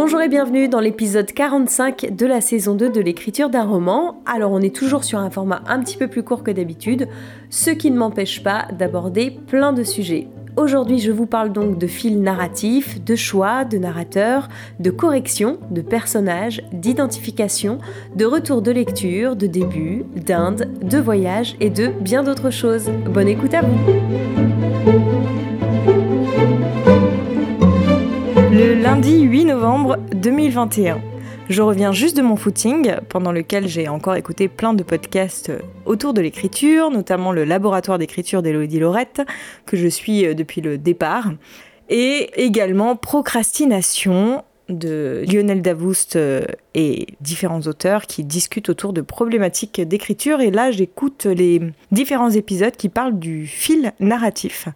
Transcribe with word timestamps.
Bonjour 0.00 0.22
et 0.22 0.28
bienvenue 0.28 0.68
dans 0.68 0.78
l'épisode 0.78 1.32
45 1.32 2.14
de 2.16 2.24
la 2.24 2.40
saison 2.40 2.76
2 2.76 2.88
de 2.88 3.00
l'écriture 3.00 3.50
d'un 3.50 3.64
roman. 3.64 4.22
Alors 4.26 4.52
on 4.52 4.60
est 4.60 4.72
toujours 4.72 5.02
sur 5.02 5.18
un 5.18 5.28
format 5.28 5.60
un 5.66 5.80
petit 5.80 5.96
peu 5.96 6.06
plus 6.06 6.22
court 6.22 6.44
que 6.44 6.52
d'habitude, 6.52 7.08
ce 7.50 7.70
qui 7.70 7.90
ne 7.90 7.98
m'empêche 7.98 8.44
pas 8.44 8.68
d'aborder 8.78 9.32
plein 9.48 9.72
de 9.72 9.82
sujets. 9.82 10.28
Aujourd'hui 10.56 11.00
je 11.00 11.10
vous 11.10 11.26
parle 11.26 11.50
donc 11.50 11.78
de 11.78 11.88
fil 11.88 12.22
narratif, 12.22 13.02
de 13.02 13.16
choix, 13.16 13.64
de 13.64 13.76
narrateur, 13.76 14.48
de 14.78 14.90
correction, 14.90 15.58
de 15.72 15.80
personnages, 15.80 16.62
d'identification, 16.72 17.80
de 18.14 18.24
retour 18.24 18.62
de 18.62 18.70
lecture, 18.70 19.34
de 19.34 19.48
début, 19.48 20.04
d'Inde, 20.14 20.68
de 20.80 20.98
voyage 20.98 21.56
et 21.58 21.70
de 21.70 21.88
bien 21.88 22.22
d'autres 22.22 22.50
choses. 22.50 22.88
Bonne 23.12 23.26
écoute 23.26 23.52
à 23.52 23.62
vous 23.62 24.47
Le 28.58 28.74
lundi 28.74 29.20
8 29.20 29.44
novembre 29.44 29.98
2021. 30.16 31.00
Je 31.48 31.62
reviens 31.62 31.92
juste 31.92 32.16
de 32.16 32.22
mon 32.22 32.34
footing, 32.34 32.96
pendant 33.08 33.30
lequel 33.30 33.68
j'ai 33.68 33.86
encore 33.86 34.16
écouté 34.16 34.48
plein 34.48 34.74
de 34.74 34.82
podcasts 34.82 35.52
autour 35.86 36.12
de 36.12 36.20
l'écriture, 36.20 36.90
notamment 36.90 37.30
le 37.30 37.44
laboratoire 37.44 37.98
d'écriture 37.98 38.42
d'Elodie 38.42 38.80
Laurette, 38.80 39.22
que 39.64 39.76
je 39.76 39.86
suis 39.86 40.34
depuis 40.34 40.60
le 40.60 40.76
départ, 40.76 41.30
et 41.88 42.30
également 42.34 42.96
Procrastination 42.96 44.42
de 44.68 45.24
Lionel 45.32 45.62
Davoust 45.62 46.18
et 46.74 47.06
différents 47.20 47.60
auteurs 47.60 48.06
qui 48.06 48.24
discutent 48.24 48.70
autour 48.70 48.92
de 48.92 49.02
problématiques 49.02 49.80
d'écriture. 49.80 50.40
Et 50.40 50.50
là, 50.50 50.72
j'écoute 50.72 51.26
les 51.26 51.62
différents 51.92 52.30
épisodes 52.30 52.74
qui 52.74 52.88
parlent 52.88 53.20
du 53.20 53.46
fil 53.46 53.92
narratif. 54.00 54.66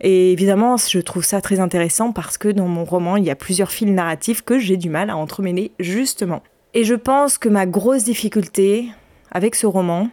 Et 0.00 0.32
évidemment, 0.32 0.76
je 0.76 0.98
trouve 0.98 1.24
ça 1.24 1.40
très 1.40 1.60
intéressant 1.60 2.12
parce 2.12 2.36
que 2.38 2.48
dans 2.48 2.68
mon 2.68 2.84
roman, 2.84 3.16
il 3.16 3.24
y 3.24 3.30
a 3.30 3.36
plusieurs 3.36 3.70
fils 3.70 3.88
narratifs 3.88 4.42
que 4.42 4.58
j'ai 4.58 4.76
du 4.76 4.90
mal 4.90 5.10
à 5.10 5.16
entremêler 5.16 5.72
justement. 5.78 6.42
Et 6.74 6.84
je 6.84 6.94
pense 6.94 7.38
que 7.38 7.48
ma 7.48 7.64
grosse 7.64 8.04
difficulté 8.04 8.88
avec 9.30 9.54
ce 9.54 9.66
roman, 9.66 10.10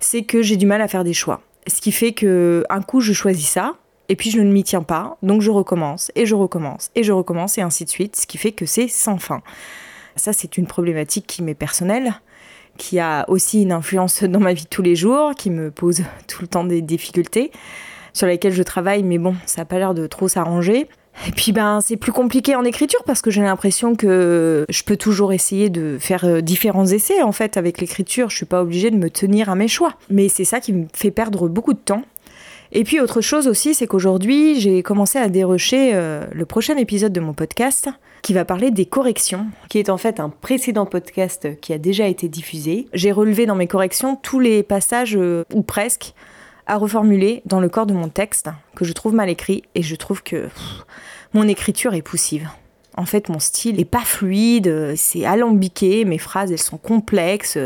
c'est 0.00 0.22
que 0.22 0.42
j'ai 0.42 0.56
du 0.56 0.66
mal 0.66 0.82
à 0.82 0.88
faire 0.88 1.04
des 1.04 1.14
choix. 1.14 1.40
Ce 1.66 1.80
qui 1.80 1.92
fait 1.92 2.12
que 2.12 2.64
un 2.68 2.82
coup 2.82 3.00
je 3.00 3.12
choisis 3.12 3.48
ça, 3.48 3.74
et 4.08 4.16
puis 4.16 4.30
je 4.30 4.40
ne 4.40 4.52
m'y 4.52 4.62
tiens 4.62 4.82
pas, 4.82 5.16
donc 5.22 5.40
je 5.40 5.50
recommence, 5.50 6.12
et 6.14 6.26
je 6.26 6.34
recommence, 6.34 6.90
et 6.94 7.02
je 7.02 7.12
recommence, 7.12 7.58
et 7.58 7.62
ainsi 7.62 7.84
de 7.84 7.90
suite, 7.90 8.14
ce 8.16 8.26
qui 8.26 8.38
fait 8.38 8.52
que 8.52 8.66
c'est 8.66 8.88
sans 8.88 9.18
fin. 9.18 9.42
Ça, 10.14 10.32
c'est 10.32 10.56
une 10.56 10.66
problématique 10.66 11.26
qui 11.26 11.42
m'est 11.42 11.54
personnelle, 11.54 12.14
qui 12.78 13.00
a 13.00 13.24
aussi 13.28 13.62
une 13.62 13.72
influence 13.72 14.22
dans 14.24 14.40
ma 14.40 14.52
vie 14.52 14.64
de 14.64 14.68
tous 14.68 14.82
les 14.82 14.96
jours, 14.96 15.34
qui 15.34 15.50
me 15.50 15.70
pose 15.70 16.02
tout 16.28 16.42
le 16.42 16.48
temps 16.48 16.64
des 16.64 16.82
difficultés 16.82 17.50
sur 18.16 18.26
lesquels 18.26 18.54
je 18.54 18.62
travaille, 18.62 19.02
mais 19.02 19.18
bon, 19.18 19.34
ça 19.44 19.60
n'a 19.60 19.64
pas 19.66 19.78
l'air 19.78 19.92
de 19.92 20.06
trop 20.06 20.26
s'arranger. 20.26 20.88
Et 21.28 21.32
puis 21.32 21.52
ben 21.52 21.80
c'est 21.80 21.96
plus 21.96 22.12
compliqué 22.12 22.54
en 22.54 22.64
écriture 22.64 23.02
parce 23.04 23.22
que 23.22 23.30
j'ai 23.30 23.40
l'impression 23.40 23.94
que 23.94 24.66
je 24.68 24.82
peux 24.82 24.96
toujours 24.96 25.32
essayer 25.32 25.70
de 25.70 25.96
faire 25.98 26.24
euh, 26.24 26.40
différents 26.42 26.86
essais 26.86 27.22
en 27.22 27.32
fait 27.32 27.56
avec 27.56 27.80
l'écriture. 27.80 28.28
Je 28.28 28.36
suis 28.36 28.46
pas 28.46 28.62
obligée 28.62 28.90
de 28.90 28.96
me 28.96 29.08
tenir 29.08 29.48
à 29.48 29.54
mes 29.54 29.68
choix. 29.68 29.94
Mais 30.10 30.28
c'est 30.28 30.44
ça 30.44 30.60
qui 30.60 30.72
me 30.72 30.86
fait 30.92 31.10
perdre 31.10 31.48
beaucoup 31.48 31.72
de 31.72 31.78
temps. 31.78 32.02
Et 32.72 32.84
puis 32.84 33.00
autre 33.00 33.20
chose 33.20 33.48
aussi, 33.48 33.74
c'est 33.74 33.86
qu'aujourd'hui 33.86 34.60
j'ai 34.60 34.82
commencé 34.82 35.18
à 35.18 35.28
dérocher 35.28 35.92
euh, 35.94 36.26
le 36.32 36.44
prochain 36.44 36.76
épisode 36.76 37.12
de 37.12 37.20
mon 37.20 37.32
podcast 37.32 37.88
qui 38.20 38.34
va 38.34 38.44
parler 38.44 38.70
des 38.70 38.86
corrections, 38.86 39.46
qui 39.70 39.78
est 39.78 39.88
en 39.88 39.96
fait 39.96 40.20
un 40.20 40.28
précédent 40.28 40.84
podcast 40.84 41.60
qui 41.60 41.72
a 41.72 41.78
déjà 41.78 42.08
été 42.08 42.28
diffusé. 42.28 42.88
J'ai 42.92 43.12
relevé 43.12 43.46
dans 43.46 43.54
mes 43.54 43.68
corrections 43.68 44.16
tous 44.16 44.40
les 44.40 44.62
passages, 44.62 45.16
euh, 45.16 45.44
ou 45.54 45.62
presque, 45.62 46.12
à 46.66 46.76
reformuler 46.76 47.42
dans 47.46 47.60
le 47.60 47.68
corps 47.68 47.86
de 47.86 47.94
mon 47.94 48.08
texte 48.08 48.48
que 48.74 48.84
je 48.84 48.92
trouve 48.92 49.14
mal 49.14 49.28
écrit 49.28 49.62
et 49.74 49.82
je 49.82 49.96
trouve 49.96 50.22
que 50.22 50.48
mon 51.32 51.46
écriture 51.48 51.94
est 51.94 52.02
poussive. 52.02 52.48
En 52.96 53.04
fait, 53.04 53.28
mon 53.28 53.38
style 53.38 53.78
est 53.78 53.84
pas 53.84 54.00
fluide, 54.00 54.94
c'est 54.96 55.24
alambiqué, 55.24 56.04
mes 56.04 56.18
phrases 56.18 56.50
elles 56.50 56.58
sont 56.58 56.78
complexes. 56.78 57.58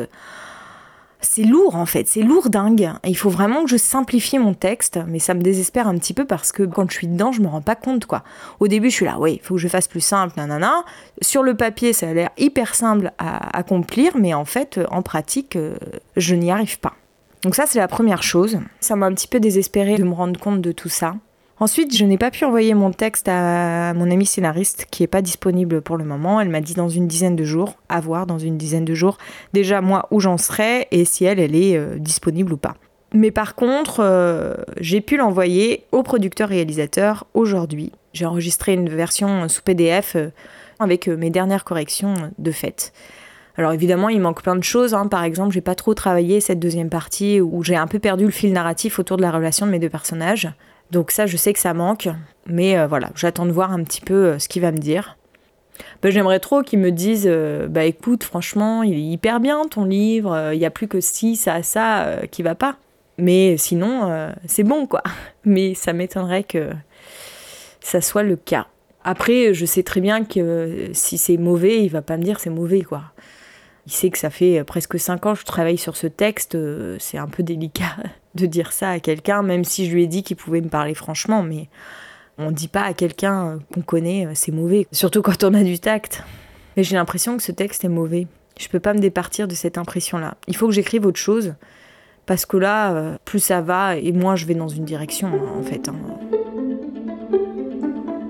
C'est 1.23 1.45
lourd 1.45 1.77
en 1.77 1.87
fait, 1.87 2.09
c'est 2.09 2.23
lourd 2.23 2.49
dingue. 2.49 2.91
Il 3.05 3.17
faut 3.17 3.29
vraiment 3.29 3.63
que 3.65 3.71
je 3.71 3.77
simplifie 3.77 4.39
mon 4.39 4.55
texte, 4.55 4.99
mais 5.07 5.19
ça 5.19 5.35
me 5.35 5.43
désespère 5.43 5.87
un 5.87 5.97
petit 5.99 6.15
peu 6.15 6.25
parce 6.25 6.51
que 6.51 6.63
quand 6.63 6.91
je 6.91 6.97
suis 6.97 7.07
dedans, 7.07 7.31
je 7.31 7.43
me 7.43 7.47
rends 7.47 7.61
pas 7.61 7.77
compte 7.77 8.07
quoi. 8.07 8.25
Au 8.59 8.69
début, 8.69 8.91
je 8.91 8.97
suis 8.97 9.05
là, 9.05 9.19
oui, 9.21 9.39
il 9.41 9.47
faut 9.47 9.55
que 9.55 9.61
je 9.61 9.69
fasse 9.69 9.87
plus 9.87 10.01
simple, 10.01 10.35
nanana. 10.37 10.83
Sur 11.21 11.43
le 11.43 11.55
papier, 11.55 11.93
ça 11.93 12.09
a 12.09 12.15
l'air 12.15 12.31
hyper 12.39 12.75
simple 12.75 13.13
à 13.19 13.57
accomplir, 13.57 14.17
mais 14.17 14.35
en 14.35 14.47
fait, 14.47 14.81
en 14.91 15.03
pratique, 15.03 15.57
euh, 15.57 15.77
je 16.17 16.35
n'y 16.35 16.51
arrive 16.51 16.81
pas. 16.81 16.95
Donc 17.43 17.55
ça, 17.55 17.65
c'est 17.67 17.79
la 17.79 17.89
première 17.89 18.23
chose. 18.23 18.59
Ça 18.81 18.97
m'a 18.97 19.07
un 19.07 19.15
petit 19.15 19.29
peu 19.29 19.41
désespéré 19.41 19.97
de 19.97 20.05
me 20.05 20.13
rendre 20.13 20.39
compte 20.39 20.61
de 20.61 20.73
tout 20.73 20.89
ça. 20.89 21.15
Ensuite, 21.59 21.95
je 21.95 22.07
n'ai 22.07 22.17
pas 22.17 22.31
pu 22.31 22.47
envoyer 22.47 22.73
mon 22.73 22.91
texte 22.91 23.29
à 23.29 23.93
mon 23.93 24.11
amie 24.11 24.25
scénariste 24.25 24.87
qui 24.91 25.03
n'est 25.03 25.09
pas 25.09 25.21
disponible 25.21 25.83
pour 25.83 25.99
le 25.99 26.05
moment. 26.05 26.41
Elle 26.41 26.49
m'a 26.49 26.63
dit 26.63 26.73
dans 26.73 26.89
une 26.89 27.07
dizaine 27.07 27.37
de 27.37 27.45
jours, 27.45 27.75
à 27.91 28.01
voir 28.01 28.27
dans 28.27 28.39
une 28.39 28.57
dizaine 28.57 28.87
de 28.87 28.95
jours, 28.95 29.19
déjà 29.53 29.83
moi 29.83 30.07
où 30.11 30.21
j'en 30.21 30.39
serai 30.39 30.89
et 30.91 31.05
si 31.05 31.27
elle, 31.27 31.39
elle 31.39 31.55
est 31.55 31.77
euh, 31.77 31.99
disponible 31.99 32.55
ou 32.55 32.57
pas. 32.57 32.77
Mais 33.13 33.31
par 33.31 33.57
contre, 33.57 34.01
euh, 34.01 34.55
j'ai 34.79 35.03
pu 35.03 35.19
l'envoyer 35.19 35.85
au 35.93 36.03
producteur-réalisateur 36.03 37.27
aujourd'hui. 37.35 37.93
J'ai 38.15 38.25
enregistré 38.25 38.73
une 38.73 38.89
version 38.89 39.47
sous 39.51 39.63
PDF 39.63 40.17
euh, 40.17 40.29
avec 40.79 41.09
mes 41.09 41.29
dernières 41.29 41.65
corrections 41.65 42.15
de 42.39 42.53
fait. 42.53 42.95
Alors 43.61 43.75
évidemment, 43.75 44.09
il 44.09 44.23
manque 44.23 44.43
plein 44.43 44.57
de 44.57 44.65
choses. 44.65 44.95
Hein. 44.95 45.07
Par 45.07 45.23
exemple, 45.23 45.53
j'ai 45.53 45.61
pas 45.61 45.75
trop 45.75 45.93
travaillé 45.93 46.41
cette 46.41 46.59
deuxième 46.59 46.89
partie 46.89 47.43
où 47.43 47.63
j'ai 47.63 47.77
un 47.77 47.87
peu 47.87 47.99
perdu 47.99 48.25
le 48.25 48.31
fil 48.31 48.55
narratif 48.55 48.99
autour 48.99 49.19
de 49.19 49.23
la 49.23 49.31
relation 49.31 49.67
de 49.67 49.71
mes 49.71 49.79
deux 49.79 49.91
personnages. 49.91 50.49
Donc 50.91 51.11
ça, 51.11 51.27
je 51.27 51.37
sais 51.37 51.53
que 51.53 51.59
ça 51.59 51.75
manque. 51.75 52.09
Mais 52.47 52.79
euh, 52.79 52.87
voilà, 52.87 53.11
j'attends 53.15 53.45
de 53.45 53.51
voir 53.51 53.71
un 53.71 53.85
petit 53.85 54.01
peu 54.01 54.15
euh, 54.15 54.39
ce 54.39 54.49
qu'il 54.49 54.63
va 54.63 54.73
me 54.73 54.79
dire. 54.79 55.19
Ben, 56.01 56.11
J'aimerais 56.11 56.41
trop 56.41 56.63
qu'il 56.63 56.79
me 56.79 56.91
dise 56.91 57.27
euh, 57.31 57.69
Bah 57.69 57.85
écoute, 57.85 58.25
franchement, 58.25 58.83
il 58.83 58.95
est 58.95 59.03
hyper 59.03 59.41
bien 59.41 59.67
ton 59.67 59.85
livre, 59.85 60.53
il 60.55 60.59
n'y 60.59 60.65
a 60.65 60.71
plus 60.71 60.89
que 60.89 61.03
ci, 61.03 61.37
ça, 61.37 61.63
ça 61.63 62.17
qui 62.31 62.43
va 62.43 62.55
pas. 62.55 62.77
Mais 63.19 63.59
sinon, 63.59 64.31
c'est 64.47 64.65
bon 64.65 64.87
quoi. 64.87 65.03
Mais 65.45 65.75
ça 65.75 65.93
m'étonnerait 65.93 66.45
que 66.45 66.71
ça 67.81 68.01
soit 68.01 68.23
le 68.23 68.37
cas. 68.37 68.69
Après, 69.05 69.53
je 69.53 69.67
sais 69.67 69.83
très 69.83 70.01
bien 70.01 70.25
que 70.25 70.89
si 70.95 71.19
c'est 71.19 71.37
mauvais, 71.37 71.85
il 71.85 71.91
va 71.91 72.01
pas 72.01 72.17
me 72.17 72.23
dire 72.23 72.41
c'est 72.41 72.49
mauvais 72.49 72.81
quoi. 72.81 73.03
Il 73.91 73.93
sait 73.93 74.11
que 74.11 74.19
ça 74.19 74.31
fait 74.31 74.63
presque 74.63 75.01
5 75.01 75.27
ans 75.27 75.33
que 75.33 75.41
je 75.41 75.45
travaille 75.45 75.77
sur 75.77 75.97
ce 75.97 76.07
texte. 76.07 76.55
Euh, 76.55 76.97
c'est 77.01 77.19
un 77.19 77.27
peu 77.27 77.43
délicat 77.43 77.97
de 78.37 78.47
dire 78.47 78.71
ça 78.71 78.91
à 78.91 79.01
quelqu'un, 79.01 79.43
même 79.43 79.65
si 79.65 79.87
je 79.87 79.93
lui 79.93 80.05
ai 80.05 80.07
dit 80.07 80.23
qu'il 80.23 80.37
pouvait 80.37 80.61
me 80.61 80.69
parler 80.69 80.95
franchement. 80.95 81.43
Mais 81.43 81.69
on 82.39 82.51
ne 82.51 82.55
dit 82.55 82.69
pas 82.69 82.83
à 82.83 82.95
quelqu'un 82.95 83.59
qu'on 83.75 83.83
connaît 83.83 84.27
euh, 84.27 84.31
c'est 84.35 84.53
mauvais, 84.53 84.87
surtout 84.93 85.23
quand 85.23 85.43
on 85.43 85.55
a 85.55 85.65
du 85.65 85.81
tact. 85.81 86.23
Mais 86.77 86.85
j'ai 86.85 86.95
l'impression 86.95 87.37
que 87.37 87.43
ce 87.43 87.51
texte 87.51 87.85
est 87.85 87.89
mauvais. 87.89 88.29
Je 88.61 88.69
peux 88.69 88.79
pas 88.79 88.95
me 88.95 89.01
départir 89.01 89.49
de 89.49 89.57
cette 89.57 89.77
impression-là. 89.77 90.37
Il 90.47 90.55
faut 90.55 90.69
que 90.69 90.73
j'écrive 90.73 91.05
autre 91.05 91.19
chose. 91.19 91.55
Parce 92.27 92.47
que 92.47 92.59
là, 92.59 92.93
euh, 92.93 93.17
plus 93.25 93.41
ça 93.41 93.61
va 93.61 93.97
et 93.97 94.13
moins 94.13 94.37
je 94.37 94.47
vais 94.47 94.55
dans 94.55 94.69
une 94.69 94.85
direction, 94.85 95.33
en 95.59 95.63
fait. 95.65 95.89
Hein. 95.89 95.97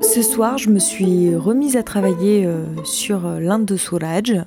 Ce 0.00 0.22
soir, 0.22 0.56
je 0.56 0.70
me 0.70 0.78
suis 0.78 1.34
remise 1.37 1.76
à 1.76 1.82
travailler 1.82 2.49
sur 2.84 3.20
l'Inde 3.38 3.66
de 3.66 3.76
Souraj, 3.76 4.43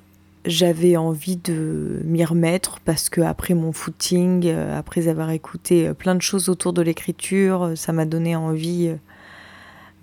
j'avais 0.46 0.98
envie 0.98 1.38
de 1.38 2.02
m'y 2.04 2.24
remettre 2.26 2.80
parce 2.82 3.10
que 3.10 3.22
après 3.22 3.54
mon 3.54 3.72
footing, 3.72 4.46
euh, 4.46 4.78
après 4.78 5.08
avoir 5.08 5.30
écouté 5.32 5.88
euh, 5.88 5.94
plein 5.94 6.16
de 6.16 6.22
choses 6.22 6.50
autour 6.50 6.74
de 6.74 6.82
l'écriture, 6.82 7.64
euh, 7.64 7.76
ça 7.76 7.94
m'a 7.94 8.06
donné 8.06 8.36
envie 8.36 8.92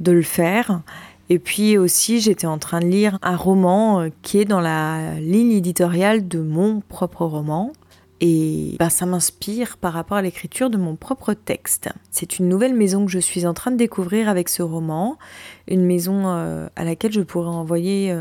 de 0.01 0.13
le 0.13 0.23
faire. 0.23 0.81
Et 1.29 1.39
puis 1.39 1.79
aussi, 1.79 2.21
j'étais 2.21 2.47
en 2.47 2.59
train 2.59 2.81
de 2.81 2.87
lire 2.87 3.19
un 3.23 3.37
roman 3.37 4.09
qui 4.23 4.39
est 4.39 4.45
dans 4.45 4.61
la 4.61 5.15
ligne 5.21 5.53
éditoriale 5.53 6.27
de 6.27 6.41
mon 6.41 6.81
propre 6.81 7.25
roman. 7.25 7.73
Et 8.23 8.77
ben, 8.79 8.91
ça 8.91 9.07
m'inspire 9.07 9.77
par 9.77 9.93
rapport 9.93 10.17
à 10.17 10.23
l'écriture 10.23 10.71
de 10.71 10.77
mon 10.77 10.97
propre 10.97 11.33
texte. 11.33 11.89
C'est 12.11 12.39
une 12.39 12.49
nouvelle 12.49 12.75
maison 12.75 13.07
que 13.07 13.13
je 13.13 13.19
suis 13.19 13.47
en 13.47 13.55
train 13.55 13.71
de 13.71 13.77
découvrir 13.77 14.29
avec 14.29 14.49
ce 14.49 14.63
roman, 14.63 15.19
une 15.69 15.87
maison 15.87 16.27
à 16.27 16.85
laquelle 16.85 17.13
je 17.13 17.21
pourrais 17.21 17.49
envoyer 17.49 18.15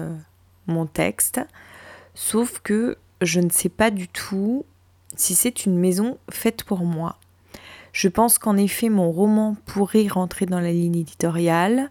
mon 0.67 0.85
texte. 0.85 1.41
Sauf 2.21 2.59
que 2.59 2.97
je 3.21 3.39
ne 3.39 3.49
sais 3.49 3.69
pas 3.69 3.91
du 3.91 4.09
tout 4.09 4.65
si 5.15 5.35
c'est 5.35 5.65
une 5.65 5.79
maison 5.79 6.17
faite 6.29 6.65
pour 6.65 6.79
moi. 6.79 7.15
Je 7.93 8.09
pense 8.09 8.37
qu'en 8.37 8.57
effet 8.57 8.89
mon 8.89 9.09
roman 9.09 9.55
pourrait 9.65 10.05
rentrer 10.05 10.45
dans 10.45 10.59
la 10.59 10.73
ligne 10.73 10.97
éditoriale, 10.97 11.89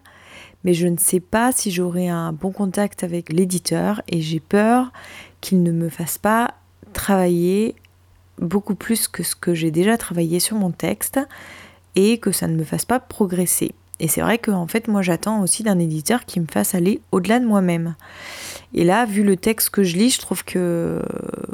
mais 0.63 0.75
je 0.75 0.85
ne 0.85 0.97
sais 0.97 1.19
pas 1.19 1.51
si 1.51 1.71
j'aurai 1.71 2.09
un 2.09 2.31
bon 2.31 2.51
contact 2.51 3.03
avec 3.03 3.33
l'éditeur 3.33 4.03
et 4.07 4.21
j'ai 4.21 4.39
peur 4.39 4.93
qu'il 5.41 5.63
ne 5.63 5.71
me 5.71 5.89
fasse 5.89 6.19
pas 6.19 6.53
travailler 6.93 7.73
beaucoup 8.37 8.75
plus 8.75 9.07
que 9.07 9.23
ce 9.23 9.35
que 9.35 9.55
j'ai 9.55 9.71
déjà 9.71 9.97
travaillé 9.97 10.39
sur 10.39 10.57
mon 10.57 10.69
texte 10.69 11.19
et 11.95 12.19
que 12.19 12.31
ça 12.31 12.47
ne 12.47 12.55
me 12.55 12.63
fasse 12.63 12.85
pas 12.85 12.99
progresser. 12.99 13.73
Et 13.99 14.07
c'est 14.07 14.21
vrai 14.21 14.37
que 14.37 14.51
en 14.51 14.67
fait 14.67 14.87
moi 14.87 15.01
j'attends 15.01 15.41
aussi 15.41 15.63
d'un 15.63 15.79
éditeur 15.79 16.25
qui 16.25 16.39
me 16.39 16.47
fasse 16.49 16.75
aller 16.75 17.01
au-delà 17.11 17.39
de 17.39 17.45
moi-même. 17.45 17.95
Et 18.73 18.83
là, 18.83 19.05
vu 19.05 19.23
le 19.23 19.35
texte 19.35 19.71
que 19.71 19.83
je 19.83 19.97
lis, 19.97 20.11
je 20.11 20.19
trouve 20.19 20.43
que 20.45 21.01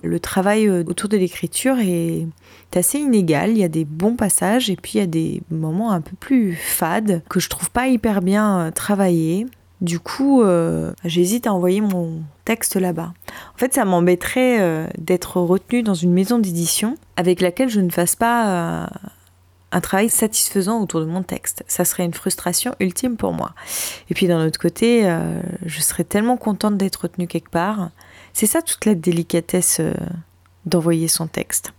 le 0.04 0.20
travail 0.20 0.68
euh, 0.68 0.84
autour 0.86 1.10
de 1.10 1.18
l'écriture 1.18 1.78
est 1.80 2.28
assez 2.76 3.00
inégal. 3.00 3.52
Il 3.52 3.58
y 3.58 3.64
a 3.64 3.70
des 3.70 3.86
bons 3.86 4.16
passages 4.16 4.70
et 4.70 4.76
puis 4.76 4.94
il 4.96 4.98
y 4.98 5.04
a 5.04 5.08
des 5.08 5.42
moments 5.50 5.92
un 5.92 6.02
peu 6.02 6.16
plus 6.20 6.56
fades 6.56 7.24
que 7.30 7.40
je 7.40 7.50
trouve 7.50 7.72
pas 7.72 7.88
hyper 7.88 8.22
bien 8.22 8.60
euh, 8.60 8.72
travaillés. 8.72 9.48
Du 9.80 10.00
coup, 10.00 10.42
euh, 10.42 10.92
j'hésite 11.06 11.48
à 11.48 11.54
envoyer 11.54 11.80
mon 11.80 12.22
texte 12.44 12.76
là-bas. 12.76 13.14
En 13.54 13.58
fait, 13.58 13.74
ça 13.74 13.86
m'embêterait 13.86 14.90
d'être 14.98 15.40
retenue 15.42 15.84
dans 15.84 15.94
une 15.94 16.14
maison 16.14 16.40
d'édition 16.40 16.96
avec 17.18 17.42
laquelle 17.42 17.70
je 17.70 17.82
ne 17.82 17.90
fasse 17.90 18.16
pas 18.16 18.90
un 19.76 19.82
travail 19.82 20.10
satisfaisant 20.10 20.82
autour 20.82 21.02
de 21.02 21.06
mon 21.06 21.22
texte. 21.22 21.64
Ça 21.68 21.84
serait 21.84 22.06
une 22.06 22.14
frustration 22.14 22.74
ultime 22.80 23.18
pour 23.18 23.34
moi. 23.34 23.52
Et 24.10 24.14
puis 24.14 24.28
d'un 24.28 24.46
autre 24.46 24.58
côté, 24.58 25.04
je 25.66 25.82
serais 25.82 26.06
tellement 26.06 26.38
contente 26.38 26.78
d'être 26.78 27.02
retenue 27.04 27.28
quelque 27.28 27.50
part. 27.50 27.90
C'est 28.34 28.46
ça 28.46 28.62
toute 28.62 28.86
la 28.86 28.96
délicatesse 28.96 29.82
d'envoyer 30.66 31.10
son 31.10 31.28
texte. 31.28 31.74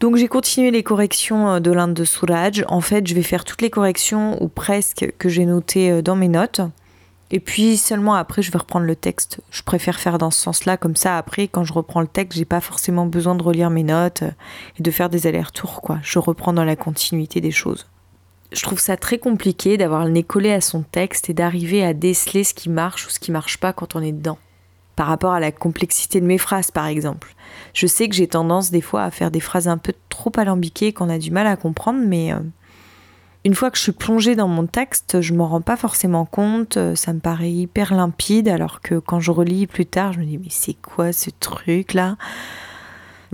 Donc 0.00 0.16
j'ai 0.16 0.28
continué 0.28 0.70
les 0.70 0.82
corrections 0.82 1.60
de 1.60 1.70
l'Inde 1.70 1.94
de 1.94 2.04
Souraj. 2.04 2.64
En 2.68 2.80
fait, 2.80 3.06
je 3.06 3.14
vais 3.14 3.22
faire 3.22 3.44
toutes 3.44 3.60
les 3.60 3.70
corrections 3.70 4.42
ou 4.42 4.48
presque 4.48 5.12
que 5.18 5.28
j'ai 5.28 5.44
notées 5.44 6.00
dans 6.00 6.16
mes 6.16 6.28
notes. 6.28 6.62
Et 7.34 7.40
puis 7.40 7.76
seulement 7.76 8.14
après, 8.14 8.42
je 8.42 8.52
vais 8.52 8.60
reprendre 8.60 8.86
le 8.86 8.94
texte. 8.94 9.40
Je 9.50 9.64
préfère 9.64 9.98
faire 9.98 10.18
dans 10.18 10.30
ce 10.30 10.40
sens-là, 10.40 10.76
comme 10.76 10.94
ça 10.94 11.18
après, 11.18 11.48
quand 11.48 11.64
je 11.64 11.72
reprends 11.72 12.00
le 12.00 12.06
texte, 12.06 12.38
j'ai 12.38 12.44
pas 12.44 12.60
forcément 12.60 13.06
besoin 13.06 13.34
de 13.34 13.42
relire 13.42 13.70
mes 13.70 13.82
notes 13.82 14.22
euh, 14.22 14.30
et 14.78 14.84
de 14.84 14.90
faire 14.92 15.10
des 15.10 15.26
allers-retours, 15.26 15.82
quoi. 15.82 15.98
Je 16.04 16.20
reprends 16.20 16.52
dans 16.52 16.62
la 16.62 16.76
continuité 16.76 17.40
des 17.40 17.50
choses. 17.50 17.88
Je 18.52 18.62
trouve 18.62 18.78
ça 18.78 18.96
très 18.96 19.18
compliqué 19.18 19.76
d'avoir 19.76 20.04
le 20.04 20.12
nez 20.12 20.22
collé 20.22 20.52
à 20.52 20.60
son 20.60 20.82
texte 20.82 21.28
et 21.28 21.34
d'arriver 21.34 21.84
à 21.84 21.92
déceler 21.92 22.44
ce 22.44 22.54
qui 22.54 22.70
marche 22.70 23.08
ou 23.08 23.10
ce 23.10 23.18
qui 23.18 23.32
marche 23.32 23.58
pas 23.58 23.72
quand 23.72 23.96
on 23.96 24.00
est 24.00 24.12
dedans. 24.12 24.38
Par 24.94 25.08
rapport 25.08 25.32
à 25.32 25.40
la 25.40 25.50
complexité 25.50 26.20
de 26.20 26.26
mes 26.26 26.38
phrases, 26.38 26.70
par 26.70 26.86
exemple. 26.86 27.34
Je 27.72 27.88
sais 27.88 28.08
que 28.08 28.14
j'ai 28.14 28.28
tendance 28.28 28.70
des 28.70 28.80
fois 28.80 29.02
à 29.02 29.10
faire 29.10 29.32
des 29.32 29.40
phrases 29.40 29.66
un 29.66 29.78
peu 29.78 29.92
trop 30.08 30.30
alambiquées 30.36 30.92
qu'on 30.92 31.10
a 31.10 31.18
du 31.18 31.32
mal 31.32 31.48
à 31.48 31.56
comprendre, 31.56 31.98
mais 32.06 32.32
euh, 32.32 32.38
une 33.44 33.54
fois 33.54 33.70
que 33.70 33.76
je 33.76 33.82
suis 33.82 33.92
plongée 33.92 34.36
dans 34.36 34.48
mon 34.48 34.66
texte, 34.66 35.20
je 35.20 35.34
m'en 35.34 35.48
rends 35.48 35.60
pas 35.60 35.76
forcément 35.76 36.24
compte, 36.24 36.76
euh, 36.76 36.94
ça 36.94 37.12
me 37.12 37.20
paraît 37.20 37.52
hyper 37.52 37.94
limpide, 37.94 38.48
alors 38.48 38.80
que 38.80 38.98
quand 38.98 39.20
je 39.20 39.30
relis 39.30 39.66
plus 39.66 39.86
tard, 39.86 40.12
je 40.12 40.20
me 40.20 40.24
dis 40.24 40.38
mais 40.38 40.48
c'est 40.50 40.74
quoi 40.74 41.12
ce 41.12 41.30
truc 41.30 41.92
là 41.94 42.16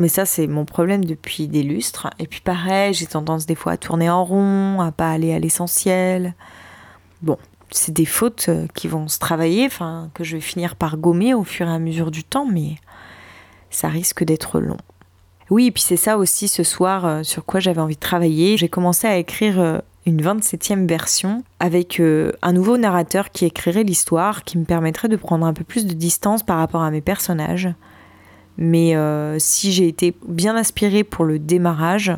mais 0.00 0.08
ça, 0.08 0.24
c'est 0.24 0.46
mon 0.46 0.64
problème 0.64 1.04
depuis 1.04 1.46
des 1.46 1.62
lustres. 1.62 2.08
Et 2.18 2.26
puis 2.26 2.40
pareil, 2.40 2.94
j'ai 2.94 3.04
tendance 3.04 3.44
des 3.44 3.54
fois 3.54 3.72
à 3.72 3.76
tourner 3.76 4.08
en 4.08 4.24
rond, 4.24 4.80
à 4.80 4.92
pas 4.92 5.10
aller 5.10 5.34
à 5.34 5.38
l'essentiel. 5.38 6.34
Bon, 7.20 7.36
c'est 7.70 7.92
des 7.92 8.06
fautes 8.06 8.46
euh, 8.48 8.66
qui 8.74 8.88
vont 8.88 9.08
se 9.08 9.18
travailler, 9.18 9.66
enfin, 9.66 10.10
que 10.14 10.24
je 10.24 10.36
vais 10.36 10.40
finir 10.40 10.76
par 10.76 10.96
gommer 10.96 11.34
au 11.34 11.44
fur 11.44 11.68
et 11.68 11.70
à 11.70 11.78
mesure 11.78 12.10
du 12.10 12.24
temps, 12.24 12.46
mais 12.46 12.76
ça 13.68 13.88
risque 13.88 14.24
d'être 14.24 14.58
long. 14.58 14.78
Oui, 15.50 15.66
et 15.66 15.70
puis 15.70 15.82
c'est 15.82 15.98
ça 15.98 16.16
aussi 16.16 16.48
ce 16.48 16.62
soir 16.62 17.04
euh, 17.04 17.22
sur 17.22 17.44
quoi 17.44 17.60
j'avais 17.60 17.82
envie 17.82 17.96
de 17.96 18.00
travailler. 18.00 18.56
J'ai 18.56 18.70
commencé 18.70 19.06
à 19.06 19.18
écrire 19.18 19.82
une 20.06 20.22
27e 20.22 20.86
version 20.86 21.42
avec 21.58 22.00
euh, 22.00 22.32
un 22.42 22.52
nouveau 22.52 22.78
narrateur 22.78 23.30
qui 23.30 23.44
écrirait 23.44 23.84
l'histoire, 23.84 24.44
qui 24.44 24.58
me 24.58 24.64
permettrait 24.64 25.08
de 25.08 25.16
prendre 25.16 25.46
un 25.46 25.52
peu 25.52 25.64
plus 25.64 25.86
de 25.86 25.92
distance 25.92 26.42
par 26.42 26.58
rapport 26.58 26.82
à 26.82 26.90
mes 26.90 27.00
personnages. 27.00 27.68
Mais 28.56 28.96
euh, 28.96 29.38
si 29.38 29.72
j'ai 29.72 29.88
été 29.88 30.14
bien 30.26 30.56
inspirée 30.56 31.04
pour 31.04 31.24
le 31.24 31.38
démarrage, 31.38 32.12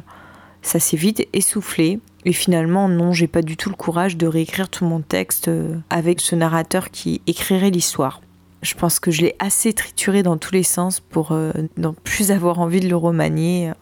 ça 0.63 0.79
s'est 0.79 0.97
vite 0.97 1.27
essoufflé. 1.33 2.01
Et 2.25 2.33
finalement, 2.33 2.89
non, 2.89 3.13
j'ai 3.13 3.27
pas 3.27 3.43
du 3.43 3.57
tout 3.57 3.69
le 3.69 3.75
courage 3.75 4.17
de 4.17 4.29
réécrire 4.29 4.69
tout 4.69 4.85
mon 4.85 5.01
texte 5.01 5.49
euh, 5.49 5.77
avec 5.91 6.21
ce 6.21 6.37
narrateur 6.37 6.91
qui 6.91 7.21
écrirait 7.27 7.71
l'histoire. 7.71 8.23
Je 8.63 8.75
pense 8.75 9.01
que 9.01 9.11
je 9.11 9.23
l'ai 9.23 9.35
assez 9.41 9.73
trituré 9.73 10.23
dans 10.23 10.37
tous 10.37 10.55
les 10.55 10.63
sens 10.63 11.01
pour 11.01 11.33
ne 11.33 11.89
plus 12.05 12.31
avoir 12.31 12.61
envie 12.61 12.79
de 12.79 12.89
le 12.89 12.95
remanier 12.95 13.73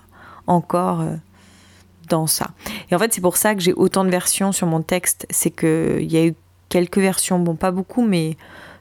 encore 0.46 1.05
ça. 2.26 2.50
Et 2.90 2.94
en 2.94 2.98
fait, 2.98 3.12
c'est 3.12 3.20
pour 3.20 3.36
ça 3.36 3.54
que 3.54 3.60
j'ai 3.60 3.72
autant 3.72 4.04
de 4.04 4.10
versions 4.10 4.52
sur 4.52 4.66
mon 4.66 4.82
texte. 4.82 5.26
C'est 5.30 5.50
qu'il 5.50 6.10
y 6.10 6.16
a 6.16 6.26
eu 6.26 6.34
quelques 6.68 6.98
versions, 6.98 7.38
bon, 7.38 7.54
pas 7.54 7.70
beaucoup, 7.70 8.04
mais 8.04 8.36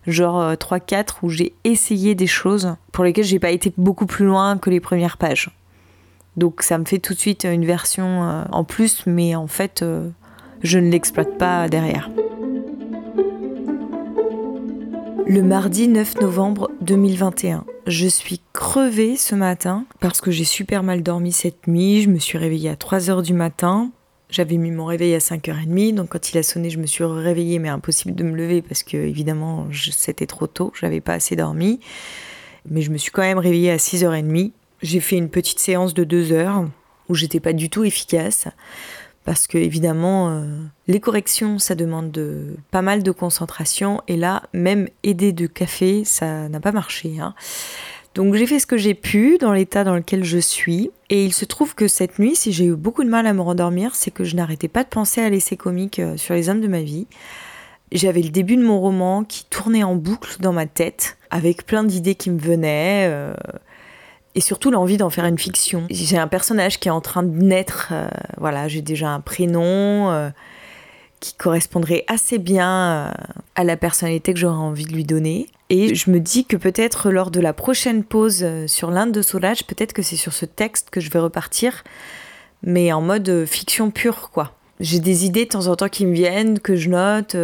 genre 0.07 0.53
3-4 0.53 0.93
euh, 0.93 1.03
où 1.23 1.29
j'ai 1.29 1.53
essayé 1.63 2.15
des 2.15 2.27
choses 2.27 2.75
pour 2.91 3.03
lesquelles 3.03 3.25
j'ai 3.25 3.39
pas 3.39 3.51
été 3.51 3.73
beaucoup 3.77 4.05
plus 4.05 4.25
loin 4.25 4.57
que 4.57 4.69
les 4.69 4.79
premières 4.79 5.17
pages. 5.17 5.51
Donc 6.37 6.63
ça 6.63 6.77
me 6.77 6.85
fait 6.85 6.99
tout 6.99 7.13
de 7.13 7.19
suite 7.19 7.43
une 7.43 7.65
version 7.65 8.23
euh, 8.23 8.43
en 8.51 8.63
plus, 8.63 9.03
mais 9.05 9.35
en 9.35 9.47
fait, 9.47 9.81
euh, 9.81 10.09
je 10.63 10.79
ne 10.79 10.89
l'exploite 10.89 11.37
pas 11.37 11.67
derrière. 11.67 12.09
Le 15.29 15.43
mardi 15.43 15.87
9 15.87 16.21
novembre 16.21 16.71
2021. 16.81 17.63
Je 17.85 18.07
suis 18.07 18.41
crevée 18.51 19.15
ce 19.15 19.35
matin 19.35 19.85
parce 19.99 20.21
que 20.21 20.31
j'ai 20.31 20.43
super 20.43 20.81
mal 20.81 21.03
dormi 21.03 21.31
cette 21.31 21.67
nuit. 21.67 22.01
Je 22.01 22.09
me 22.09 22.17
suis 22.17 22.39
réveillée 22.39 22.71
à 22.71 22.73
3h 22.73 23.21
du 23.21 23.35
matin. 23.35 23.91
J'avais 24.31 24.57
mis 24.57 24.71
mon 24.71 24.85
réveil 24.85 25.13
à 25.13 25.19
5h30, 25.19 25.93
donc 25.93 26.09
quand 26.09 26.31
il 26.31 26.39
a 26.39 26.41
sonné, 26.41 26.71
je 26.71 26.79
me 26.79 26.87
suis 26.87 27.03
réveillée, 27.03 27.59
mais 27.59 27.69
impossible 27.69 28.15
de 28.15 28.23
me 28.23 28.35
lever 28.35 28.63
parce 28.63 28.81
que, 28.81 28.97
évidemment, 28.97 29.67
c'était 29.91 30.25
trop 30.25 30.47
tôt, 30.47 30.73
j'avais 30.79 30.99
pas 30.99 31.13
assez 31.13 31.35
dormi. 31.35 31.79
Mais 32.67 32.81
je 32.81 32.89
me 32.89 32.97
suis 32.97 33.11
quand 33.11 33.21
même 33.21 33.37
réveillée 33.37 33.69
à 33.69 33.77
6h30. 33.77 34.51
J'ai 34.81 34.99
fait 34.99 35.17
une 35.17 35.29
petite 35.29 35.59
séance 35.59 35.93
de 35.93 36.05
2 36.05 36.31
heures 36.31 36.65
où 37.07 37.13
j'étais 37.13 37.39
pas 37.39 37.53
du 37.53 37.69
tout 37.69 37.83
efficace 37.83 38.47
parce 39.25 39.48
que 39.48 39.57
évidemment 39.57 40.30
euh, 40.30 40.45
les 40.88 41.00
corrections 41.00 41.60
ça 41.60 41.75
demande 41.75 42.12
de, 42.12 42.56
pas 42.71 42.81
mal 42.81 43.04
de 43.04 43.12
concentration 43.12 44.01
et 44.07 44.18
là 44.18 44.44
même 44.54 44.88
aider 45.04 45.33
de 45.33 45.48
café 45.48 46.04
ça 46.06 46.50
n'a 46.50 46.60
pas 46.60 46.71
marché. 46.71 47.19
Hein. 47.19 47.36
Donc 48.16 48.33
j'ai 48.33 48.48
fait 48.48 48.60
ce 48.60 48.68
que 48.68 48.77
j'ai 48.77 48.95
pu 48.95 49.38
dans 49.38 49.54
l'état 49.54 49.83
dans 49.83 49.95
lequel 49.95 50.24
je 50.24 50.39
suis 50.39 50.92
et 51.10 51.24
il 51.24 51.33
se 51.33 51.45
trouve 51.45 51.75
que 51.75 51.88
cette 51.88 52.19
nuit 52.19 52.36
si 52.36 52.51
j'ai 52.51 52.66
eu 52.66 52.75
beaucoup 52.75 53.04
de 53.04 53.10
mal 53.10 53.27
à 53.27 53.33
me 53.33 53.42
rendormir 53.42 53.95
c'est 53.95 54.12
que 54.12 54.24
je 54.24 54.36
n'arrêtais 54.36 54.68
pas 54.68 54.83
de 54.83 54.89
penser 54.89 55.22
à 55.22 55.30
l'essai 55.30 55.57
comique 55.57 56.00
euh, 56.00 56.18
sur 56.18 56.33
les 56.33 56.50
hommes 56.50 56.62
de 56.62 56.68
ma 56.68 56.81
vie. 56.81 57.07
J'avais 57.92 58.22
le 58.22 58.30
début 58.30 58.56
de 58.56 58.63
mon 58.63 58.80
roman 58.80 59.24
qui 59.24 59.45
tournait 59.45 59.83
en 59.83 59.95
boucle 59.95 60.38
dans 60.39 60.54
ma 60.54 60.68
tête 60.68 61.18
avec 61.31 61.65
plein 61.65 61.83
d'idées 61.83 62.15
qui 62.15 62.30
me 62.30 62.39
venaient. 62.39 63.07
Euh, 63.10 63.33
et 64.35 64.41
surtout 64.41 64.71
l'envie 64.71 64.97
d'en 64.97 65.09
faire 65.09 65.25
une 65.25 65.37
fiction. 65.37 65.85
J'ai 65.89 66.17
un 66.17 66.27
personnage 66.27 66.79
qui 66.79 66.87
est 66.87 66.91
en 66.91 67.01
train 67.01 67.23
de 67.23 67.43
naître, 67.43 67.89
euh, 67.91 68.07
voilà, 68.37 68.67
j'ai 68.67 68.81
déjà 68.81 69.09
un 69.09 69.19
prénom 69.19 70.11
euh, 70.11 70.29
qui 71.19 71.33
correspondrait 71.33 72.03
assez 72.07 72.37
bien 72.37 73.09
euh, 73.09 73.11
à 73.55 73.63
la 73.63 73.75
personnalité 73.75 74.33
que 74.33 74.39
j'aurais 74.39 74.55
envie 74.55 74.85
de 74.85 74.93
lui 74.93 75.03
donner. 75.03 75.47
Et 75.69 75.93
je 75.93 76.09
me 76.09 76.19
dis 76.19 76.45
que 76.45 76.57
peut-être 76.57 77.11
lors 77.11 77.31
de 77.31 77.39
la 77.39 77.53
prochaine 77.53 78.03
pause 78.03 78.45
sur 78.67 78.89
l'Inde 78.89 79.11
de 79.11 79.21
Solage, 79.21 79.65
peut-être 79.65 79.93
que 79.93 80.01
c'est 80.01 80.15
sur 80.15 80.33
ce 80.33 80.45
texte 80.45 80.89
que 80.89 80.99
je 80.99 81.11
vais 81.11 81.19
repartir, 81.19 81.83
mais 82.63 82.91
en 82.91 83.01
mode 83.01 83.45
fiction 83.45 83.91
pure. 83.91 84.31
J'ai 84.79 84.99
des 84.99 85.25
idées 85.25 85.43
de 85.43 85.49
temps 85.49 85.67
en 85.67 85.75
temps 85.75 85.89
qui 85.89 86.07
me 86.07 86.13
viennent, 86.13 86.57
que 86.59 86.75
je 86.75 86.89
note. 86.89 87.35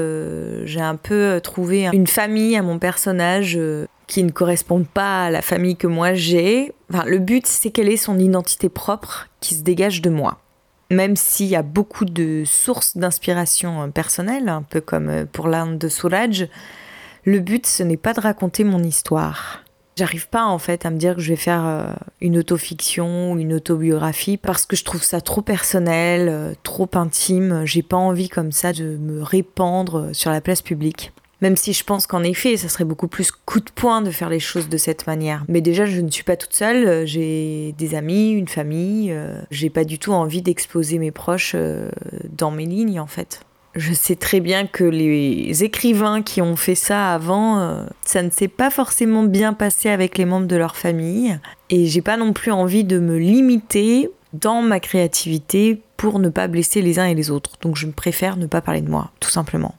j'ai 0.66 0.82
un 0.82 0.96
peu 0.96 1.40
trouvé 1.44 1.88
une 1.94 2.08
famille 2.08 2.56
à 2.56 2.64
mon 2.64 2.80
personnage 2.80 3.60
qui 4.08 4.24
ne 4.24 4.32
correspondent 4.32 4.88
pas 4.88 5.26
à 5.26 5.30
la 5.30 5.42
famille 5.42 5.76
que 5.76 5.88
moi 5.88 6.14
j'ai. 6.14 6.74
le 7.06 7.20
but, 7.20 7.46
c'est 7.48 7.72
quelle 7.72 7.90
est 7.90 7.98
son 7.98 8.20
identité 8.20 8.70
propre 8.70 9.28
qui 9.40 9.56
se 9.56 9.64
dégage 9.64 10.02
de 10.02 10.10
moi. 10.10 10.40
Même 10.92 11.16
s'il 11.16 11.48
y 11.48 11.56
a 11.56 11.64
beaucoup 11.64 12.06
de 12.06 12.44
sources 12.46 12.96
d'inspiration 12.96 13.84
euh, 13.84 13.88
personnelle, 13.88 14.50
un 14.50 14.62
peu 14.62 14.82
comme 14.82 15.10
euh, 15.10 15.26
pour 15.26 15.48
l'Inde 15.48 15.80
de 15.80 15.88
Suraj, 15.88 16.48
le 17.24 17.40
but, 17.40 17.66
ce 17.66 17.82
n'est 17.82 17.98
pas 17.98 18.14
de 18.14 18.22
raconter 18.22 18.64
mon 18.64 18.84
histoire. 18.84 19.64
J'arrive 19.96 20.30
pas 20.30 20.44
en 20.44 20.60
fait 20.60 20.86
à 20.86 20.92
me 20.92 20.98
dire 20.98 21.16
que 21.16 21.22
je 21.22 21.30
vais 21.30 21.38
faire 21.38 21.66
euh, 21.66 21.88
une 22.22 22.38
autofiction 22.38 23.32
ou 23.32 23.40
une 23.40 23.54
autobiographie 23.54 24.38
parce 24.38 24.68
que 24.68 24.76
je 24.76 24.84
trouve 24.84 25.02
ça 25.02 25.22
trop 25.22 25.42
personnel, 25.42 26.56
trop 26.62 26.90
intime. 26.94 27.62
J'ai 27.66 27.82
pas 27.82 27.98
envie 27.98 28.30
comme 28.30 28.52
ça 28.52 28.74
de 28.74 28.98
me 28.98 29.24
répandre 29.24 30.14
sur 30.14 30.30
la 30.30 30.42
place 30.42 30.62
publique. 30.62 31.14
Même 31.42 31.56
si 31.56 31.74
je 31.74 31.84
pense 31.84 32.08
qu'en 32.08 32.24
effet, 32.24 32.58
ça 32.58 32.70
serait 32.70 32.86
beaucoup 32.86 33.08
plus 33.08 33.32
coup 33.32 33.60
de 33.60 33.70
poing 33.74 34.02
de 34.02 34.12
faire 34.12 34.30
les 34.30 34.40
choses 34.40 34.70
de 34.70 34.78
cette 34.78 35.06
manière. 35.06 35.44
Mais 35.48 35.62
déjà, 35.62 35.86
je 35.86 36.02
ne 36.02 36.10
suis 36.10 36.24
pas 36.24 36.38
toute 36.38 36.54
seule. 36.54 36.88
Euh, 36.88 37.06
j'ai 37.06 37.74
des 37.78 37.96
amis, 37.96 38.32
une 38.32 38.48
famille. 38.48 39.12
Euh, 39.12 39.40
j'ai 39.52 39.70
pas 39.70 39.84
du 39.84 40.00
tout 40.00 40.14
envie 40.14 40.42
d'exposer 40.42 40.98
mes 40.98 41.12
proches 41.12 41.54
euh, 41.56 41.90
dans 42.38 42.52
mes 42.52 42.66
lignes, 42.66 43.00
en 43.00 43.08
fait. 43.08 43.42
Je 43.76 43.94
sais 43.94 44.16
très 44.16 44.40
bien 44.40 44.68
que 44.68 44.86
les 44.86 45.66
écrivains 45.66 46.22
qui 46.22 46.42
ont 46.42 46.56
fait 46.56 46.76
ça 46.76 47.14
avant, 47.14 47.86
ça 48.06 48.24
ne 48.24 48.30
s'est 48.30 48.48
pas 48.48 48.70
forcément 48.70 49.24
bien 49.24 49.52
passé 49.52 49.90
avec 49.90 50.18
les 50.18 50.24
membres 50.24 50.48
de 50.48 50.56
leur 50.56 50.78
famille. 50.78 51.38
Et 51.70 51.86
j'ai 51.86 52.02
pas 52.02 52.16
non 52.16 52.32
plus 52.32 52.54
envie 52.54 52.86
de 52.86 53.00
me 53.00 53.18
limiter 53.18 54.10
dans 54.32 54.62
ma 54.62 54.80
créativité 54.80 55.82
pour 55.98 56.20
ne 56.20 56.30
pas 56.30 56.48
blesser 56.48 56.82
les 56.82 57.00
uns 57.00 57.06
et 57.06 57.16
les 57.16 57.32
autres. 57.32 57.58
Donc 57.62 57.76
je 57.76 57.88
préfère 57.88 58.38
ne 58.38 58.46
pas 58.46 58.62
parler 58.62 58.80
de 58.80 58.90
moi, 58.90 59.12
tout 59.20 59.30
simplement 59.30 59.76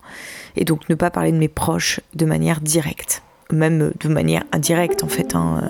et 0.56 0.64
donc 0.64 0.88
ne 0.88 0.94
pas 0.94 1.10
parler 1.10 1.32
de 1.32 1.36
mes 1.36 1.48
proches 1.48 2.00
de 2.14 2.24
manière 2.26 2.60
directe, 2.60 3.22
même 3.52 3.92
de 4.00 4.08
manière 4.08 4.44
indirecte 4.52 5.04
en 5.04 5.08
fait. 5.08 5.34
Hein. 5.34 5.68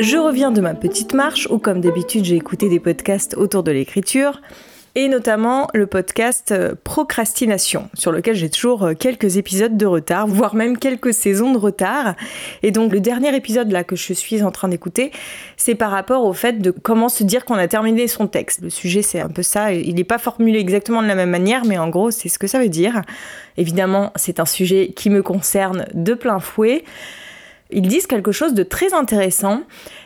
Je 0.00 0.16
reviens 0.16 0.50
de 0.50 0.60
ma 0.60 0.74
petite 0.74 1.14
marche 1.14 1.48
où 1.50 1.58
comme 1.58 1.80
d'habitude 1.80 2.24
j'ai 2.24 2.36
écouté 2.36 2.68
des 2.68 2.80
podcasts 2.80 3.36
autour 3.36 3.62
de 3.62 3.70
l'écriture 3.70 4.40
et 4.96 5.08
notamment 5.08 5.68
le 5.74 5.86
podcast 5.86 6.52
euh, 6.52 6.74
Procrastination, 6.84 7.88
sur 7.94 8.12
lequel 8.12 8.36
j'ai 8.36 8.48
toujours 8.48 8.84
euh, 8.84 8.94
quelques 8.94 9.36
épisodes 9.36 9.76
de 9.76 9.86
retard, 9.86 10.26
voire 10.26 10.54
même 10.54 10.78
quelques 10.78 11.12
saisons 11.12 11.52
de 11.52 11.58
retard. 11.58 12.14
Et 12.62 12.70
donc 12.70 12.92
le 12.92 13.00
dernier 13.00 13.34
épisode 13.34 13.72
là 13.72 13.82
que 13.82 13.96
je 13.96 14.12
suis 14.12 14.42
en 14.42 14.52
train 14.52 14.68
d'écouter, 14.68 15.10
c'est 15.56 15.74
par 15.74 15.90
rapport 15.90 16.24
au 16.24 16.32
fait 16.32 16.60
de 16.60 16.70
comment 16.70 17.08
se 17.08 17.24
dire 17.24 17.44
qu'on 17.44 17.56
a 17.56 17.66
terminé 17.66 18.06
son 18.06 18.28
texte. 18.28 18.62
Le 18.62 18.70
sujet 18.70 19.02
c'est 19.02 19.20
un 19.20 19.28
peu 19.28 19.42
ça, 19.42 19.72
il 19.72 19.94
n'est 19.96 20.04
pas 20.04 20.18
formulé 20.18 20.58
exactement 20.60 21.02
de 21.02 21.08
la 21.08 21.16
même 21.16 21.30
manière, 21.30 21.64
mais 21.64 21.78
en 21.78 21.88
gros 21.88 22.10
c'est 22.10 22.28
ce 22.28 22.38
que 22.38 22.46
ça 22.46 22.60
veut 22.60 22.68
dire. 22.68 23.02
Évidemment 23.56 24.12
c'est 24.14 24.38
un 24.38 24.46
sujet 24.46 24.92
qui 24.94 25.10
me 25.10 25.22
concerne 25.22 25.86
de 25.94 26.14
plein 26.14 26.38
fouet 26.38 26.84
ils 27.74 27.88
disent 27.88 28.06
quelque 28.06 28.32
chose 28.32 28.54
de 28.54 28.62
très 28.62 28.94
intéressant, 28.94 29.62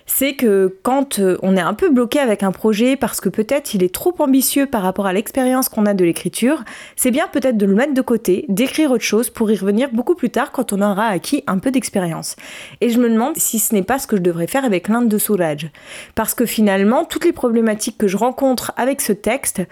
c'est 0.08 0.34
que 0.34 0.74
quand 0.82 1.20
euh, 1.20 1.38
on 1.42 1.56
est 1.56 1.60
un 1.60 1.74
peu 1.74 1.90
bloqué 1.90 2.18
avec 2.18 2.42
un 2.42 2.50
projet 2.50 2.96
parce 2.96 3.20
que 3.20 3.28
peut-être 3.28 3.74
il 3.74 3.84
est 3.84 3.94
trop 3.94 4.14
ambitieux 4.18 4.66
par 4.66 4.82
rapport 4.82 5.06
à 5.06 5.12
l'expérience 5.12 5.68
qu'on 5.68 5.86
a 5.86 5.94
de 5.94 6.04
l'écriture, 6.04 6.64
c'est 6.96 7.10
bien 7.10 7.28
peut-être 7.30 7.58
de 7.58 7.66
le 7.66 7.74
mettre 7.74 7.94
de 7.94 8.00
côté, 8.00 8.46
d'écrire 8.48 8.90
autre 8.90 9.04
chose 9.04 9.30
pour 9.30 9.50
y 9.50 9.56
revenir 9.56 9.90
beaucoup 9.92 10.14
plus 10.14 10.30
tard 10.30 10.50
quand 10.50 10.72
on 10.72 10.80
aura 10.80 11.06
acquis 11.06 11.44
un 11.46 11.58
peu 11.58 11.70
d'expérience. 11.70 12.36
Et 12.80 12.88
je 12.88 12.98
me 12.98 13.08
demande 13.08 13.36
si 13.36 13.58
ce 13.58 13.74
n'est 13.74 13.82
pas 13.82 13.98
ce 13.98 14.06
que 14.06 14.16
je 14.16 14.22
devrais 14.22 14.46
faire 14.46 14.64
avec 14.64 14.88
l'Inde 14.88 15.08
de 15.08 15.18
Soulage. 15.18 15.70
Parce 16.14 16.34
que 16.34 16.46
finalement, 16.46 17.04
toutes 17.04 17.26
les 17.26 17.32
problématiques 17.32 17.98
que 17.98 18.08
je 18.08 18.16
rencontre 18.16 18.72
avec 18.78 19.02
ce 19.02 19.12
texte, 19.12 19.62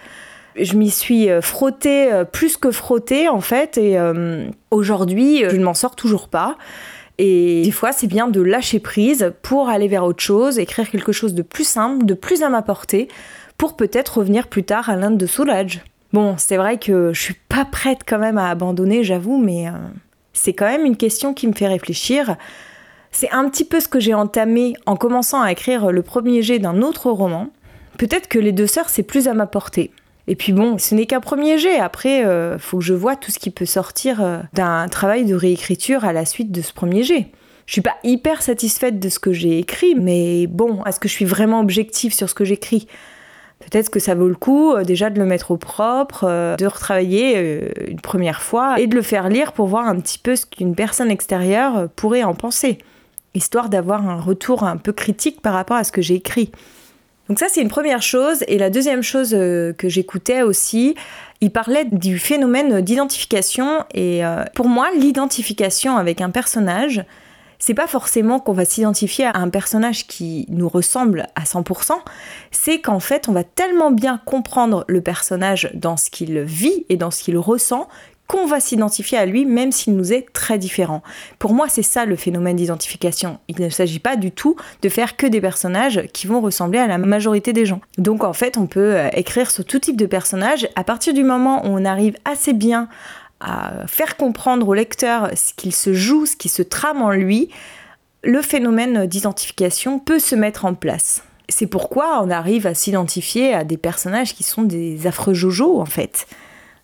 je 0.55 0.75
m'y 0.75 0.91
suis 0.91 1.31
euh, 1.31 1.41
frottée 1.41 2.13
euh, 2.13 2.25
plus 2.25 2.57
que 2.57 2.69
frottée 2.69 3.27
en 3.27 3.41
fait 3.41 3.77
et 3.79 3.97
aujourd'hui 4.69 5.43
je 5.49 5.55
ne 5.55 5.63
m'en 5.63 5.73
sors 5.73 5.95
toujours 5.95 6.29
pas. 6.29 6.57
Et 7.17 7.63
des 7.63 7.71
fois, 7.71 7.91
c'est 7.91 8.07
bien 8.07 8.27
de 8.27 8.41
lâcher 8.41 8.79
prise 8.79 9.33
pour 9.41 9.69
aller 9.69 9.87
vers 9.87 10.03
autre 10.03 10.21
chose, 10.21 10.59
écrire 10.59 10.89
quelque 10.89 11.11
chose 11.11 11.33
de 11.33 11.41
plus 11.41 11.67
simple, 11.67 12.05
de 12.05 12.13
plus 12.13 12.43
à 12.43 12.49
ma 12.49 12.61
portée, 12.61 13.07
pour 13.57 13.75
peut-être 13.75 14.19
revenir 14.19 14.47
plus 14.47 14.63
tard 14.63 14.89
à 14.89 14.95
l'Inde 14.95 15.17
de 15.17 15.25
Soulage. 15.25 15.83
Bon, 16.13 16.35
c'est 16.37 16.57
vrai 16.57 16.77
que 16.77 17.11
je 17.13 17.19
suis 17.19 17.35
pas 17.49 17.65
prête 17.65 18.01
quand 18.07 18.19
même 18.19 18.37
à 18.37 18.49
abandonner, 18.49 19.03
j'avoue, 19.03 19.37
mais 19.37 19.67
euh, 19.67 19.71
c'est 20.33 20.53
quand 20.53 20.67
même 20.67 20.85
une 20.85 20.95
question 20.95 21.33
qui 21.33 21.47
me 21.47 21.53
fait 21.53 21.67
réfléchir. 21.67 22.37
C'est 23.11 23.31
un 23.31 23.49
petit 23.49 23.65
peu 23.65 23.79
ce 23.79 23.87
que 23.87 23.99
j'ai 23.99 24.13
entamé 24.13 24.75
en 24.85 24.95
commençant 24.95 25.41
à 25.41 25.51
écrire 25.51 25.91
le 25.91 26.03
premier 26.03 26.43
jet 26.43 26.59
d'un 26.59 26.81
autre 26.81 27.09
roman. 27.09 27.49
Peut-être 27.97 28.27
que 28.27 28.37
les 28.37 28.51
deux 28.51 28.67
sœurs, 28.67 28.89
c'est 28.89 29.03
plus 29.03 29.27
à 29.27 29.33
ma 29.33 29.47
portée. 29.47 29.91
Et 30.27 30.35
puis 30.35 30.51
bon, 30.51 30.77
ce 30.77 30.93
n'est 30.93 31.05
qu'un 31.05 31.21
premier 31.21 31.57
jet. 31.57 31.79
Après, 31.79 32.25
euh, 32.25 32.59
faut 32.59 32.79
que 32.79 32.83
je 32.83 32.93
vois 32.93 33.15
tout 33.15 33.31
ce 33.31 33.39
qui 33.39 33.49
peut 33.49 33.65
sortir 33.65 34.21
euh, 34.21 34.39
d'un 34.53 34.87
travail 34.89 35.25
de 35.25 35.33
réécriture 35.33 36.03
à 36.03 36.11
la 36.11 36.25
suite 36.25 36.51
de 36.51 36.61
ce 36.61 36.73
premier 36.73 37.03
jet. 37.03 37.31
Je 37.65 37.73
suis 37.73 37.81
pas 37.81 37.95
hyper 38.03 38.41
satisfaite 38.41 38.99
de 38.99 39.09
ce 39.09 39.19
que 39.19 39.31
j'ai 39.31 39.59
écrit, 39.59 39.95
mais 39.95 40.47
bon, 40.47 40.83
est-ce 40.85 40.99
que 40.99 41.07
je 41.07 41.13
suis 41.13 41.25
vraiment 41.25 41.59
objective 41.59 42.13
sur 42.13 42.29
ce 42.29 42.35
que 42.35 42.45
j'écris? 42.45 42.87
Peut-être 43.59 43.89
que 43.89 43.99
ça 43.99 44.15
vaut 44.15 44.27
le 44.27 44.35
coup 44.35 44.73
euh, 44.73 44.83
déjà 44.83 45.09
de 45.09 45.17
le 45.17 45.25
mettre 45.25 45.51
au 45.51 45.57
propre, 45.57 46.25
de 46.57 46.65
retravailler 46.65 47.89
une 47.89 47.99
première 47.99 48.41
fois 48.41 48.79
et 48.79 48.87
de 48.87 48.95
le 48.95 49.01
faire 49.01 49.29
lire 49.29 49.53
pour 49.53 49.67
voir 49.67 49.87
un 49.87 49.99
petit 49.99 50.19
peu 50.19 50.35
ce 50.35 50.45
qu'une 50.45 50.75
personne 50.75 51.09
extérieure 51.09 51.89
pourrait 51.95 52.23
en 52.23 52.33
penser, 52.33 52.77
histoire 53.33 53.69
d'avoir 53.69 54.07
un 54.07 54.19
retour 54.19 54.63
un 54.63 54.77
peu 54.77 54.91
critique 54.91 55.41
par 55.41 55.53
rapport 55.53 55.77
à 55.77 55.83
ce 55.83 55.91
que 55.91 56.01
j'ai 56.01 56.15
écrit. 56.15 56.51
Donc 57.29 57.39
ça, 57.39 57.47
c'est 57.49 57.61
une 57.61 57.69
première 57.69 58.01
chose. 58.01 58.43
Et 58.47 58.57
la 58.57 58.69
deuxième 58.69 59.03
chose 59.03 59.33
euh, 59.33 59.73
que 59.73 59.89
j'écoutais 59.89 60.41
aussi, 60.41 60.95
il 61.41 61.51
parlait 61.51 61.85
du 61.85 62.19
phénomène 62.19 62.81
d'identification. 62.81 63.83
Et 63.93 64.25
euh, 64.25 64.43
pour 64.55 64.67
moi, 64.67 64.89
l'identification 64.97 65.97
avec 65.97 66.21
un 66.21 66.29
personnage, 66.29 67.03
c'est 67.59 67.73
pas 67.73 67.87
forcément 67.87 68.39
qu'on 68.39 68.53
va 68.53 68.65
s'identifier 68.65 69.25
à 69.25 69.37
un 69.37 69.49
personnage 69.49 70.07
qui 70.07 70.45
nous 70.49 70.69
ressemble 70.69 71.27
à 71.35 71.43
100%, 71.43 71.93
c'est 72.51 72.79
qu'en 72.79 72.99
fait 72.99 73.27
on 73.27 73.31
va 73.31 73.43
tellement 73.43 73.91
bien 73.91 74.21
comprendre 74.25 74.85
le 74.87 75.01
personnage 75.01 75.71
dans 75.73 75.97
ce 75.97 76.09
qu'il 76.09 76.39
vit 76.41 76.85
et 76.89 76.97
dans 76.97 77.09
ce 77.09 77.23
qu'il 77.23 77.37
ressent 77.37 77.87
qu'on 78.27 78.45
va 78.45 78.59
s'identifier 78.59 79.17
à 79.17 79.25
lui 79.25 79.45
même 79.45 79.71
s'il 79.71 79.95
nous 79.95 80.13
est 80.13 80.31
très 80.33 80.57
différent. 80.57 81.01
Pour 81.39 81.53
moi, 81.53 81.67
c'est 81.69 81.81
ça 81.81 82.05
le 82.05 82.15
phénomène 82.15 82.57
d'identification. 82.57 83.39
Il 83.47 83.61
ne 83.61 83.69
s'agit 83.69 83.99
pas 83.99 84.15
du 84.15 84.31
tout 84.31 84.55
de 84.81 84.89
faire 84.89 85.17
que 85.17 85.27
des 85.27 85.41
personnages 85.41 86.03
qui 86.13 86.27
vont 86.27 86.41
ressembler 86.41 86.79
à 86.79 86.87
la 86.87 86.97
majorité 86.97 87.53
des 87.53 87.65
gens. 87.65 87.81
Donc 87.97 88.23
en 88.23 88.33
fait, 88.33 88.57
on 88.57 88.67
peut 88.67 88.95
euh, 88.95 89.09
écrire 89.13 89.49
sur 89.49 89.65
tout 89.65 89.79
type 89.79 89.97
de 89.97 90.05
personnage 90.05 90.67
à 90.75 90.83
partir 90.83 91.13
du 91.13 91.23
moment 91.23 91.65
où 91.65 91.69
on 91.69 91.85
arrive 91.85 92.17
assez 92.25 92.53
bien 92.53 92.89
à 93.39 93.85
faire 93.87 94.17
comprendre 94.17 94.67
au 94.67 94.73
lecteur 94.73 95.29
ce 95.35 95.53
qu'il 95.53 95.73
se 95.73 95.93
joue, 95.93 96.25
ce 96.25 96.35
qui 96.35 96.49
se 96.49 96.63
trame 96.63 97.01
en 97.01 97.11
lui, 97.11 97.49
le 98.23 98.41
phénomène 98.41 99.05
d'identification 99.05 99.99
peut 99.99 100.19
se 100.19 100.35
mettre 100.35 100.65
en 100.65 100.73
place. 100.73 101.23
C'est 101.49 101.67
pourquoi 101.67 102.21
on 102.23 102.29
arrive 102.29 102.67
à 102.67 102.73
s'identifier 102.73 103.53
à 103.53 103.63
des 103.63 103.77
personnages 103.77 104.33
qui 104.33 104.43
sont 104.43 104.63
des 104.63 105.07
affreux 105.07 105.33
jojo 105.33 105.79
en 105.79 105.85
fait. 105.85 106.27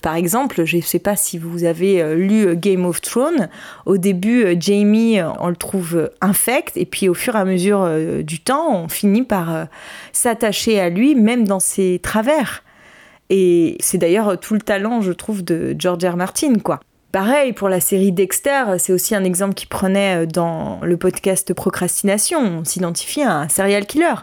Par 0.03 0.15
exemple, 0.15 0.65
je 0.65 0.75
ne 0.75 0.81
sais 0.81 0.99
pas 0.99 1.15
si 1.15 1.37
vous 1.37 1.63
avez 1.63 2.01
euh, 2.01 2.15
lu 2.15 2.45
euh, 2.45 2.55
Game 2.55 2.85
of 2.85 2.99
Thrones. 2.99 3.47
Au 3.85 3.97
début, 3.97 4.43
euh, 4.43 4.55
Jamie, 4.59 5.19
on 5.39 5.47
le 5.47 5.55
trouve 5.55 6.11
infect, 6.19 6.75
et 6.75 6.85
puis 6.85 7.07
au 7.07 7.13
fur 7.13 7.37
et 7.37 7.39
à 7.39 7.45
mesure 7.45 7.89
du 8.21 8.41
temps, 8.41 8.83
on 8.83 8.89
finit 8.89 9.23
par 9.23 9.67
s'attacher 10.11 10.77
à 10.81 10.89
lui, 10.89 11.15
même 11.15 11.47
dans 11.47 11.61
ses 11.61 11.99
travers. 11.99 12.63
Et 13.29 13.77
c'est 13.79 13.97
d'ailleurs 13.97 14.37
tout 14.37 14.55
le 14.55 14.59
talent, 14.59 14.99
je 14.99 15.13
trouve, 15.13 15.41
de 15.41 15.73
George 15.79 16.03
R. 16.03 16.17
Martin, 16.17 16.55
quoi. 16.61 16.81
Pareil 17.13 17.53
pour 17.53 17.69
la 17.69 17.79
série 17.79 18.11
Dexter, 18.11 18.63
c'est 18.79 18.91
aussi 18.91 19.15
un 19.15 19.23
exemple 19.23 19.53
qui 19.53 19.67
prenait 19.67 20.27
dans 20.27 20.81
le 20.83 20.97
podcast 20.97 21.53
Procrastination. 21.53 22.39
On 22.39 22.65
s'identifie 22.65 23.21
à 23.21 23.37
un 23.37 23.49
serial 23.49 23.85
killer. 23.85 24.15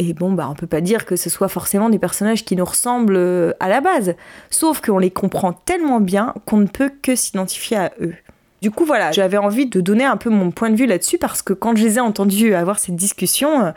Et 0.00 0.14
bon, 0.14 0.32
bah, 0.32 0.48
on 0.50 0.54
peut 0.54 0.66
pas 0.66 0.80
dire 0.80 1.04
que 1.04 1.14
ce 1.14 1.28
soit 1.28 1.48
forcément 1.48 1.90
des 1.90 1.98
personnages 1.98 2.46
qui 2.46 2.56
nous 2.56 2.64
ressemblent 2.64 3.16
euh, 3.16 3.52
à 3.60 3.68
la 3.68 3.82
base. 3.82 4.14
Sauf 4.48 4.80
qu'on 4.80 4.96
les 4.96 5.10
comprend 5.10 5.52
tellement 5.52 6.00
bien 6.00 6.32
qu'on 6.46 6.56
ne 6.56 6.66
peut 6.66 6.90
que 7.02 7.14
s'identifier 7.14 7.76
à 7.76 7.92
eux. 8.00 8.14
Du 8.62 8.70
coup, 8.70 8.86
voilà, 8.86 9.12
j'avais 9.12 9.36
envie 9.36 9.66
de 9.66 9.78
donner 9.82 10.04
un 10.04 10.16
peu 10.16 10.30
mon 10.30 10.52
point 10.52 10.70
de 10.70 10.76
vue 10.76 10.86
là-dessus 10.86 11.18
parce 11.18 11.42
que 11.42 11.52
quand 11.52 11.76
je 11.76 11.84
les 11.84 11.98
ai 11.98 12.00
entendus 12.00 12.54
avoir 12.54 12.78
cette 12.78 12.96
discussion, 12.96 13.62
euh, 13.62 13.72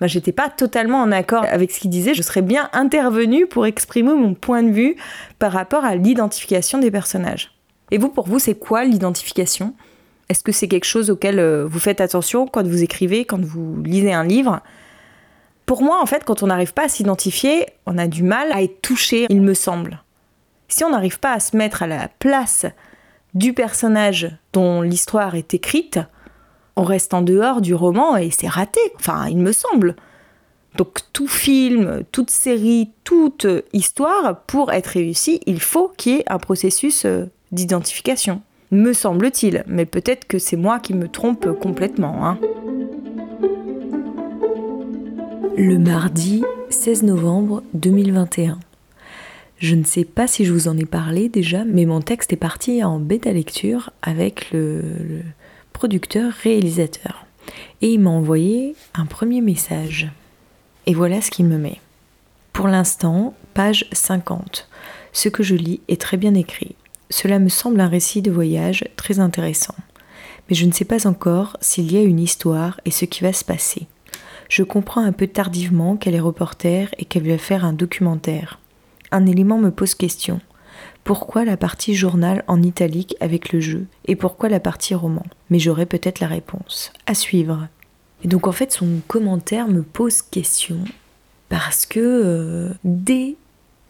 bah, 0.00 0.08
j'étais 0.08 0.32
pas 0.32 0.48
totalement 0.48 1.00
en 1.00 1.12
accord 1.12 1.44
avec 1.48 1.70
ce 1.70 1.78
qu'ils 1.78 1.90
disaient. 1.90 2.14
Je 2.14 2.22
serais 2.22 2.42
bien 2.42 2.68
intervenue 2.72 3.46
pour 3.46 3.64
exprimer 3.64 4.14
mon 4.14 4.34
point 4.34 4.64
de 4.64 4.72
vue 4.72 4.96
par 5.38 5.52
rapport 5.52 5.84
à 5.84 5.94
l'identification 5.94 6.80
des 6.80 6.90
personnages. 6.90 7.52
Et 7.92 7.98
vous, 7.98 8.08
pour 8.08 8.26
vous, 8.26 8.40
c'est 8.40 8.56
quoi 8.56 8.84
l'identification? 8.84 9.74
Est-ce 10.28 10.42
que 10.42 10.50
c'est 10.50 10.66
quelque 10.66 10.86
chose 10.86 11.08
auquel 11.08 11.38
euh, 11.38 11.68
vous 11.68 11.78
faites 11.78 12.00
attention 12.00 12.48
quand 12.48 12.66
vous 12.66 12.82
écrivez, 12.82 13.24
quand 13.24 13.40
vous 13.40 13.80
lisez 13.84 14.12
un 14.12 14.24
livre? 14.24 14.60
Pour 15.68 15.82
moi, 15.82 16.00
en 16.00 16.06
fait, 16.06 16.24
quand 16.24 16.42
on 16.42 16.46
n'arrive 16.46 16.72
pas 16.72 16.84
à 16.84 16.88
s'identifier, 16.88 17.66
on 17.84 17.98
a 17.98 18.08
du 18.08 18.22
mal 18.22 18.50
à 18.52 18.62
être 18.62 18.80
touché, 18.80 19.26
il 19.28 19.42
me 19.42 19.52
semble. 19.52 20.02
Si 20.66 20.82
on 20.82 20.88
n'arrive 20.88 21.20
pas 21.20 21.34
à 21.34 21.40
se 21.40 21.54
mettre 21.58 21.82
à 21.82 21.86
la 21.86 22.08
place 22.08 22.64
du 23.34 23.52
personnage 23.52 24.34
dont 24.54 24.80
l'histoire 24.80 25.34
est 25.34 25.52
écrite, 25.52 26.00
on 26.76 26.84
reste 26.84 27.12
en 27.12 27.20
dehors 27.20 27.60
du 27.60 27.74
roman 27.74 28.16
et 28.16 28.30
c'est 28.30 28.48
raté. 28.48 28.80
Enfin, 28.96 29.26
il 29.28 29.36
me 29.36 29.52
semble. 29.52 29.94
Donc 30.76 31.00
tout 31.12 31.28
film, 31.28 32.02
toute 32.12 32.30
série, 32.30 32.90
toute 33.04 33.46
histoire, 33.74 34.40
pour 34.46 34.72
être 34.72 34.86
réussi, 34.86 35.40
il 35.44 35.60
faut 35.60 35.92
qu'il 35.98 36.12
y 36.12 36.16
ait 36.20 36.24
un 36.28 36.38
processus 36.38 37.04
euh, 37.04 37.26
d'identification. 37.52 38.40
Me 38.70 38.94
semble-t-il, 38.94 39.64
mais 39.66 39.84
peut-être 39.84 40.26
que 40.26 40.38
c'est 40.38 40.56
moi 40.56 40.78
qui 40.78 40.94
me 40.94 41.08
trompe 41.08 41.58
complètement. 41.60 42.26
Hein 42.26 42.38
le 45.58 45.76
mardi 45.76 46.44
16 46.70 47.02
novembre 47.02 47.64
2021. 47.74 48.60
Je 49.58 49.74
ne 49.74 49.82
sais 49.82 50.04
pas 50.04 50.28
si 50.28 50.44
je 50.44 50.52
vous 50.52 50.68
en 50.68 50.78
ai 50.78 50.84
parlé 50.84 51.28
déjà, 51.28 51.64
mais 51.64 51.84
mon 51.84 52.00
texte 52.00 52.32
est 52.32 52.36
parti 52.36 52.84
en 52.84 53.00
bêta 53.00 53.32
lecture 53.32 53.90
avec 54.00 54.52
le, 54.52 54.82
producteur-réalisateur. 55.72 57.26
Et 57.82 57.88
il 57.88 57.98
m'a 57.98 58.10
envoyé 58.10 58.76
un 58.94 59.04
premier 59.04 59.40
message. 59.40 60.08
Et 60.86 60.94
voilà 60.94 61.20
ce 61.20 61.32
qu'il 61.32 61.46
me 61.46 61.58
met. 61.58 61.80
Pour 62.52 62.68
l'instant, 62.68 63.34
page 63.54 63.84
50. 63.90 64.68
Ce 65.12 65.28
que 65.28 65.42
je 65.42 65.56
lis 65.56 65.80
est 65.88 66.00
très 66.00 66.18
bien 66.18 66.34
écrit. 66.34 66.76
Cela 67.10 67.40
me 67.40 67.48
semble 67.48 67.80
un 67.80 67.88
récit 67.88 68.22
de 68.22 68.30
voyage 68.30 68.84
très 68.94 69.18
intéressant. 69.18 69.74
Mais 70.48 70.54
je 70.54 70.66
ne 70.66 70.72
sais 70.72 70.84
pas 70.84 71.08
encore 71.08 71.56
s'il 71.60 71.90
y 71.90 71.96
a 71.96 72.02
une 72.02 72.20
histoire 72.20 72.80
et 72.84 72.92
ce 72.92 73.06
qui 73.06 73.24
va 73.24 73.32
se 73.32 73.44
passer 73.44 73.88
je 74.48 74.62
comprends 74.62 75.04
un 75.04 75.12
peu 75.12 75.26
tardivement 75.26 75.96
qu'elle 75.96 76.14
est 76.14 76.20
reporter 76.20 76.94
et 76.98 77.04
qu'elle 77.04 77.24
veut 77.24 77.36
faire 77.36 77.64
un 77.64 77.72
documentaire. 77.72 78.58
Un 79.10 79.26
élément 79.26 79.58
me 79.58 79.70
pose 79.70 79.94
question. 79.94 80.40
Pourquoi 81.04 81.44
la 81.44 81.56
partie 81.56 81.94
journal 81.94 82.44
en 82.48 82.62
italique 82.62 83.16
avec 83.20 83.52
le 83.52 83.60
jeu 83.60 83.86
et 84.06 84.16
pourquoi 84.16 84.48
la 84.48 84.60
partie 84.60 84.94
roman? 84.94 85.24
Mais 85.50 85.58
j'aurai 85.58 85.86
peut-être 85.86 86.20
la 86.20 86.26
réponse. 86.26 86.92
À 87.06 87.14
suivre. 87.14 87.68
Et 88.22 88.28
donc 88.28 88.46
en 88.46 88.52
fait 88.52 88.72
son 88.72 89.00
commentaire 89.06 89.68
me 89.68 89.82
pose 89.82 90.22
question 90.22 90.78
parce 91.48 91.86
que 91.86 92.00
euh, 92.00 92.74
dès 92.84 93.36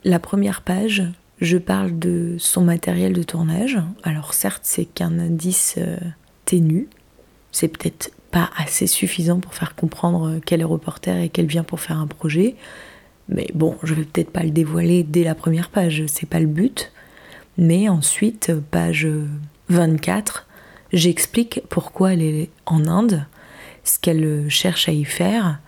la 0.05 0.19
première 0.19 0.63
page, 0.63 1.03
je 1.41 1.59
parle 1.59 1.99
de 1.99 2.37
son 2.39 2.63
matériel 2.63 3.13
de 3.13 3.23
tournage. 3.23 3.79
Alors 4.03 4.35
certes 4.35 4.63
c'est 4.65 4.85
qu'un 4.85 5.19
indice 5.19 5.75
euh, 5.79 5.97
ténu, 6.45 6.89
c'est 7.53 7.69
peut-être 7.69 8.13
pas 8.31 8.51
assez 8.57 8.87
suffisant 8.87 9.41
pour 9.41 9.55
faire 9.55 9.75
comprendre 9.75 10.39
qu'elle 10.41 10.61
est 10.61 10.65
reporter 10.65 11.17
et 11.17 11.29
qu'elle 11.29 11.47
vient 11.47 11.65
pour 11.65 11.81
faire 11.81 11.99
un 11.99 12.07
projet. 12.07 12.57
Mais 13.29 13.49
bon, 13.55 13.77
je 13.83 13.95
vais 13.95 14.05
peut-être 14.05 14.31
pas 14.31 14.43
le 14.43 14.51
dévoiler 14.51 15.03
dès 15.03 15.25
la 15.25 15.35
première 15.35 15.71
page, 15.71 16.05
c'est 16.07 16.29
pas 16.29 16.41
le 16.41 16.47
but. 16.47 16.93
Mais 17.57 17.89
ensuite, 17.89 18.53
page 18.71 19.09
24, 19.69 20.47
j'explique 20.93 21.63
pourquoi 21.69 22.13
elle 22.13 22.23
est 22.23 22.51
en 22.67 22.87
Inde, 22.87 23.27
ce 23.85 23.99
qu'elle 23.99 24.49
cherche 24.49 24.89
à 24.89 24.93
y 24.93 25.05
faire 25.05 25.59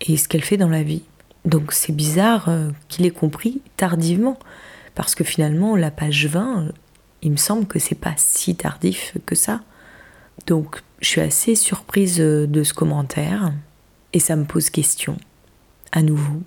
et 0.00 0.16
ce 0.16 0.28
qu'elle 0.28 0.44
fait 0.44 0.56
dans 0.56 0.68
la 0.68 0.82
vie. 0.82 1.02
Donc 1.44 1.72
c'est 1.72 1.94
bizarre 1.94 2.48
euh, 2.48 2.70
qu'il 2.88 3.04
ait 3.04 3.10
compris 3.10 3.60
tardivement, 3.76 4.38
parce 4.94 5.14
que 5.14 5.24
finalement, 5.24 5.76
la 5.76 5.90
page 5.90 6.26
20, 6.26 6.68
il 7.22 7.32
me 7.32 7.36
semble 7.36 7.66
que 7.66 7.78
c'est 7.78 7.94
pas 7.94 8.14
si 8.16 8.54
tardif 8.54 9.16
que 9.26 9.34
ça. 9.34 9.60
Donc 10.46 10.82
je 11.04 11.10
suis 11.10 11.20
assez 11.20 11.54
surprise 11.54 12.20
euh, 12.20 12.46
de 12.46 12.62
ce 12.62 12.74
commentaire, 12.74 13.52
et 14.12 14.18
ça 14.18 14.36
me 14.36 14.44
pose 14.44 14.70
question, 14.70 15.16
à 15.92 16.02
nouveau. 16.02 16.42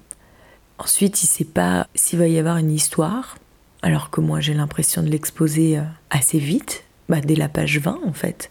Ensuite, 0.79 1.23
il 1.23 1.27
sait 1.27 1.45
pas 1.45 1.87
s'il 1.95 2.19
va 2.19 2.27
y 2.27 2.39
avoir 2.39 2.57
une 2.57 2.71
histoire, 2.71 3.37
alors 3.81 4.09
que 4.09 4.19
moi 4.19 4.39
j'ai 4.39 4.53
l'impression 4.53 5.03
de 5.03 5.09
l'exposer 5.09 5.77
euh, 5.77 5.83
assez 6.09 6.39
vite, 6.39 6.83
bah, 7.07 7.21
dès 7.21 7.35
la 7.35 7.49
page 7.49 7.79
20 7.79 7.99
en 8.05 8.13
fait. 8.13 8.49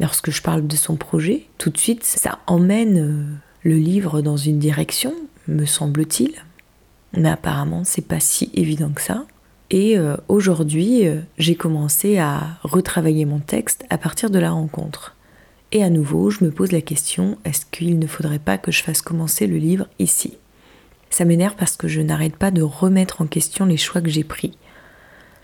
Lorsque 0.00 0.30
je 0.30 0.42
parle 0.42 0.66
de 0.66 0.76
son 0.76 0.96
projet, 0.96 1.46
tout 1.56 1.70
de 1.70 1.78
suite 1.78 2.04
ça 2.04 2.38
emmène 2.46 3.40
le 3.62 3.76
livre 3.76 4.22
dans 4.22 4.36
une 4.36 4.58
direction, 4.58 5.14
me 5.48 5.66
semble-t-il. 5.66 6.34
Mais 7.16 7.30
apparemment, 7.30 7.82
c'est 7.84 8.06
pas 8.06 8.20
si 8.20 8.50
évident 8.54 8.90
que 8.90 9.00
ça. 9.00 9.24
Et 9.70 9.98
euh, 9.98 10.16
aujourd'hui, 10.28 11.06
euh, 11.06 11.20
j'ai 11.36 11.54
commencé 11.54 12.18
à 12.18 12.58
retravailler 12.62 13.24
mon 13.24 13.38
texte 13.38 13.84
à 13.90 13.98
partir 13.98 14.30
de 14.30 14.38
la 14.38 14.50
rencontre. 14.50 15.16
Et 15.70 15.84
à 15.84 15.90
nouveau, 15.90 16.30
je 16.30 16.44
me 16.44 16.50
pose 16.50 16.72
la 16.72 16.80
question 16.80 17.36
est-ce 17.44 17.66
qu'il 17.66 17.98
ne 17.98 18.06
faudrait 18.06 18.38
pas 18.38 18.56
que 18.56 18.72
je 18.72 18.82
fasse 18.82 19.02
commencer 19.02 19.46
le 19.46 19.58
livre 19.58 19.86
ici? 19.98 20.38
Ça 21.10 21.24
m'énerve 21.24 21.56
parce 21.56 21.76
que 21.76 21.88
je 21.88 22.00
n'arrête 22.00 22.36
pas 22.36 22.50
de 22.50 22.62
remettre 22.62 23.20
en 23.20 23.26
question 23.26 23.66
les 23.66 23.76
choix 23.76 24.00
que 24.00 24.08
j'ai 24.08 24.24
pris. 24.24 24.56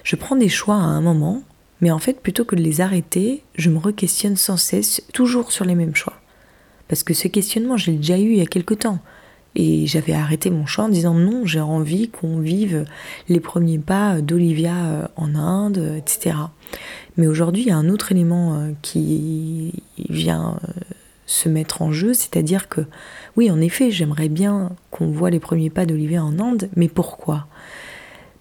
Je 0.02 0.16
prends 0.16 0.36
des 0.36 0.48
choix 0.48 0.76
à 0.76 0.78
un 0.78 1.00
moment, 1.02 1.42
mais 1.80 1.90
en 1.90 1.98
fait, 1.98 2.20
plutôt 2.20 2.44
que 2.44 2.56
de 2.56 2.62
les 2.62 2.80
arrêter, 2.80 3.42
je 3.56 3.68
me 3.68 3.78
re-questionne 3.78 4.36
sans 4.36 4.56
cesse, 4.56 5.02
toujours 5.12 5.52
sur 5.52 5.64
les 5.66 5.74
mêmes 5.74 5.94
choix. 5.94 6.14
Parce 6.88 7.02
que 7.02 7.14
ce 7.14 7.28
questionnement, 7.28 7.76
je 7.76 7.90
l'ai 7.90 7.96
déjà 7.98 8.18
eu 8.18 8.32
il 8.32 8.38
y 8.38 8.42
a 8.42 8.46
quelque 8.46 8.74
temps. 8.74 9.00
Et 9.56 9.86
j'avais 9.86 10.12
arrêté 10.12 10.50
mon 10.50 10.66
chant 10.66 10.86
en 10.86 10.88
disant 10.88 11.14
non, 11.14 11.46
j'ai 11.46 11.60
envie 11.60 12.08
qu'on 12.08 12.38
vive 12.38 12.84
les 13.28 13.40
premiers 13.40 13.78
pas 13.78 14.20
d'Olivia 14.20 14.74
euh, 14.74 15.08
en 15.16 15.34
Inde, 15.34 15.94
etc. 15.96 16.36
Mais 17.16 17.28
aujourd'hui, 17.28 17.62
il 17.62 17.68
y 17.68 17.70
a 17.70 17.76
un 17.76 17.88
autre 17.88 18.10
élément 18.10 18.54
euh, 18.54 18.72
qui 18.82 19.84
vient 20.08 20.58
euh, 20.64 20.72
se 21.26 21.48
mettre 21.48 21.82
en 21.82 21.92
jeu, 21.92 22.14
c'est-à-dire 22.14 22.68
que 22.68 22.80
oui, 23.36 23.50
en 23.50 23.60
effet, 23.60 23.90
j'aimerais 23.90 24.28
bien 24.28 24.72
qu'on 24.90 25.10
voit 25.10 25.30
les 25.30 25.40
premiers 25.40 25.70
pas 25.70 25.86
d'Olivia 25.86 26.24
en 26.24 26.38
Inde, 26.40 26.68
mais 26.74 26.88
pourquoi? 26.88 27.46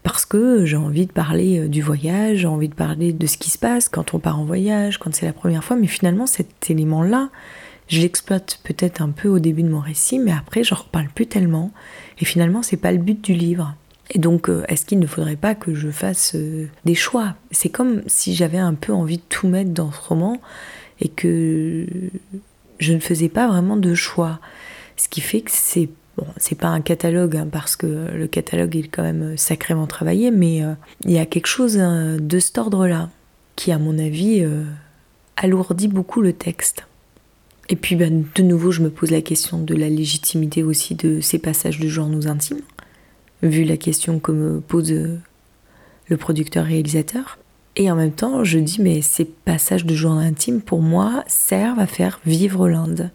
Parce 0.01 0.25
que 0.25 0.65
j'ai 0.65 0.77
envie 0.77 1.05
de 1.05 1.13
parler 1.13 1.69
du 1.69 1.81
voyage, 1.81 2.39
j'ai 2.39 2.47
envie 2.47 2.67
de 2.67 2.73
parler 2.73 3.13
de 3.13 3.25
ce 3.25 3.37
qui 3.37 3.51
se 3.51 3.57
passe 3.57 3.87
quand 3.87 4.13
on 4.13 4.19
part 4.19 4.37
en 4.37 4.43
voyage, 4.43 4.97
quand 4.97 5.13
c'est 5.15 5.25
la 5.25 5.31
première 5.31 5.63
fois, 5.63 5.77
mais 5.77 5.87
finalement 5.87 6.25
cet 6.25 6.69
élément-là, 6.69 7.29
je 7.87 8.01
l'exploite 8.01 8.59
peut-être 8.63 9.01
un 9.01 9.09
peu 9.09 9.27
au 9.27 9.39
début 9.39 9.63
de 9.63 9.69
mon 9.69 9.79
récit, 9.79 10.19
mais 10.19 10.31
après, 10.31 10.63
j'en 10.63 10.77
reparle 10.77 11.09
plus 11.13 11.27
tellement. 11.27 11.71
Et 12.19 12.25
finalement, 12.25 12.63
c'est 12.63 12.77
pas 12.77 12.91
le 12.91 12.97
but 12.97 13.21
du 13.21 13.33
livre. 13.33 13.75
Et 14.11 14.19
donc, 14.19 14.49
euh, 14.49 14.63
est-ce 14.67 14.85
qu'il 14.85 14.99
ne 14.99 15.07
faudrait 15.07 15.35
pas 15.35 15.55
que 15.55 15.73
je 15.73 15.89
fasse 15.89 16.35
euh, 16.35 16.67
des 16.85 16.95
choix? 16.95 17.35
C'est 17.51 17.69
comme 17.69 18.03
si 18.07 18.35
j'avais 18.35 18.57
un 18.57 18.73
peu 18.73 18.93
envie 18.93 19.17
de 19.17 19.23
tout 19.29 19.47
mettre 19.47 19.71
dans 19.71 19.91
ce 19.91 20.01
roman 20.01 20.41
et 20.99 21.09
que 21.09 21.87
je 22.79 22.93
ne 22.93 22.99
faisais 22.99 23.29
pas 23.29 23.47
vraiment 23.47 23.77
de 23.77 23.93
choix. 23.93 24.39
Ce 24.97 25.09
qui 25.09 25.21
fait 25.21 25.41
que 25.41 25.51
c'est 25.51 25.89
bon, 26.17 26.27
c'est 26.37 26.57
pas 26.57 26.67
un 26.67 26.81
catalogue 26.81 27.35
hein, 27.35 27.47
parce 27.51 27.75
que 27.75 28.11
le 28.13 28.27
catalogue 28.27 28.75
est 28.75 28.87
quand 28.87 29.03
même 29.03 29.37
sacrément 29.37 29.87
travaillé, 29.87 30.31
mais 30.31 30.63
euh, 30.63 30.73
il 31.05 31.11
y 31.11 31.19
a 31.19 31.25
quelque 31.25 31.47
chose 31.47 31.77
hein, 31.79 32.17
de 32.19 32.39
cet 32.39 32.57
ordre-là 32.57 33.09
qui, 33.55 33.71
à 33.71 33.79
mon 33.79 33.97
avis, 33.99 34.43
alourdit 35.37 35.87
beaucoup 35.87 36.21
le 36.21 36.33
texte. 36.33 36.87
Et 37.69 37.75
puis 37.75 37.95
ben, 37.95 38.25
de 38.35 38.43
nouveau, 38.43 38.71
je 38.71 38.81
me 38.81 38.89
pose 38.89 39.11
la 39.11 39.21
question 39.21 39.59
de 39.59 39.75
la 39.75 39.89
légitimité 39.89 40.63
aussi 40.63 40.95
de 40.95 41.21
ces 41.21 41.39
passages 41.39 41.79
de 41.79 41.87
journaux 41.87 42.27
intimes, 42.27 42.61
vu 43.41 43.63
la 43.63 43.77
question 43.77 44.19
que 44.19 44.31
me 44.31 44.59
pose 44.59 44.91
euh, 44.91 45.17
le 46.07 46.17
producteur-réalisateur. 46.17 47.37
Et 47.75 47.89
en 47.89 47.95
même 47.95 48.11
temps, 48.11 48.43
je 48.43 48.59
dis, 48.59 48.81
mais 48.81 49.01
ces 49.01 49.25
passages 49.25 49.85
de 49.85 49.95
journaux 49.95 50.19
intimes, 50.19 50.61
pour 50.61 50.81
moi, 50.81 51.23
servent 51.27 51.79
à 51.79 51.87
faire 51.87 52.19
vivre 52.25 52.69
l'Inde. 52.69 53.11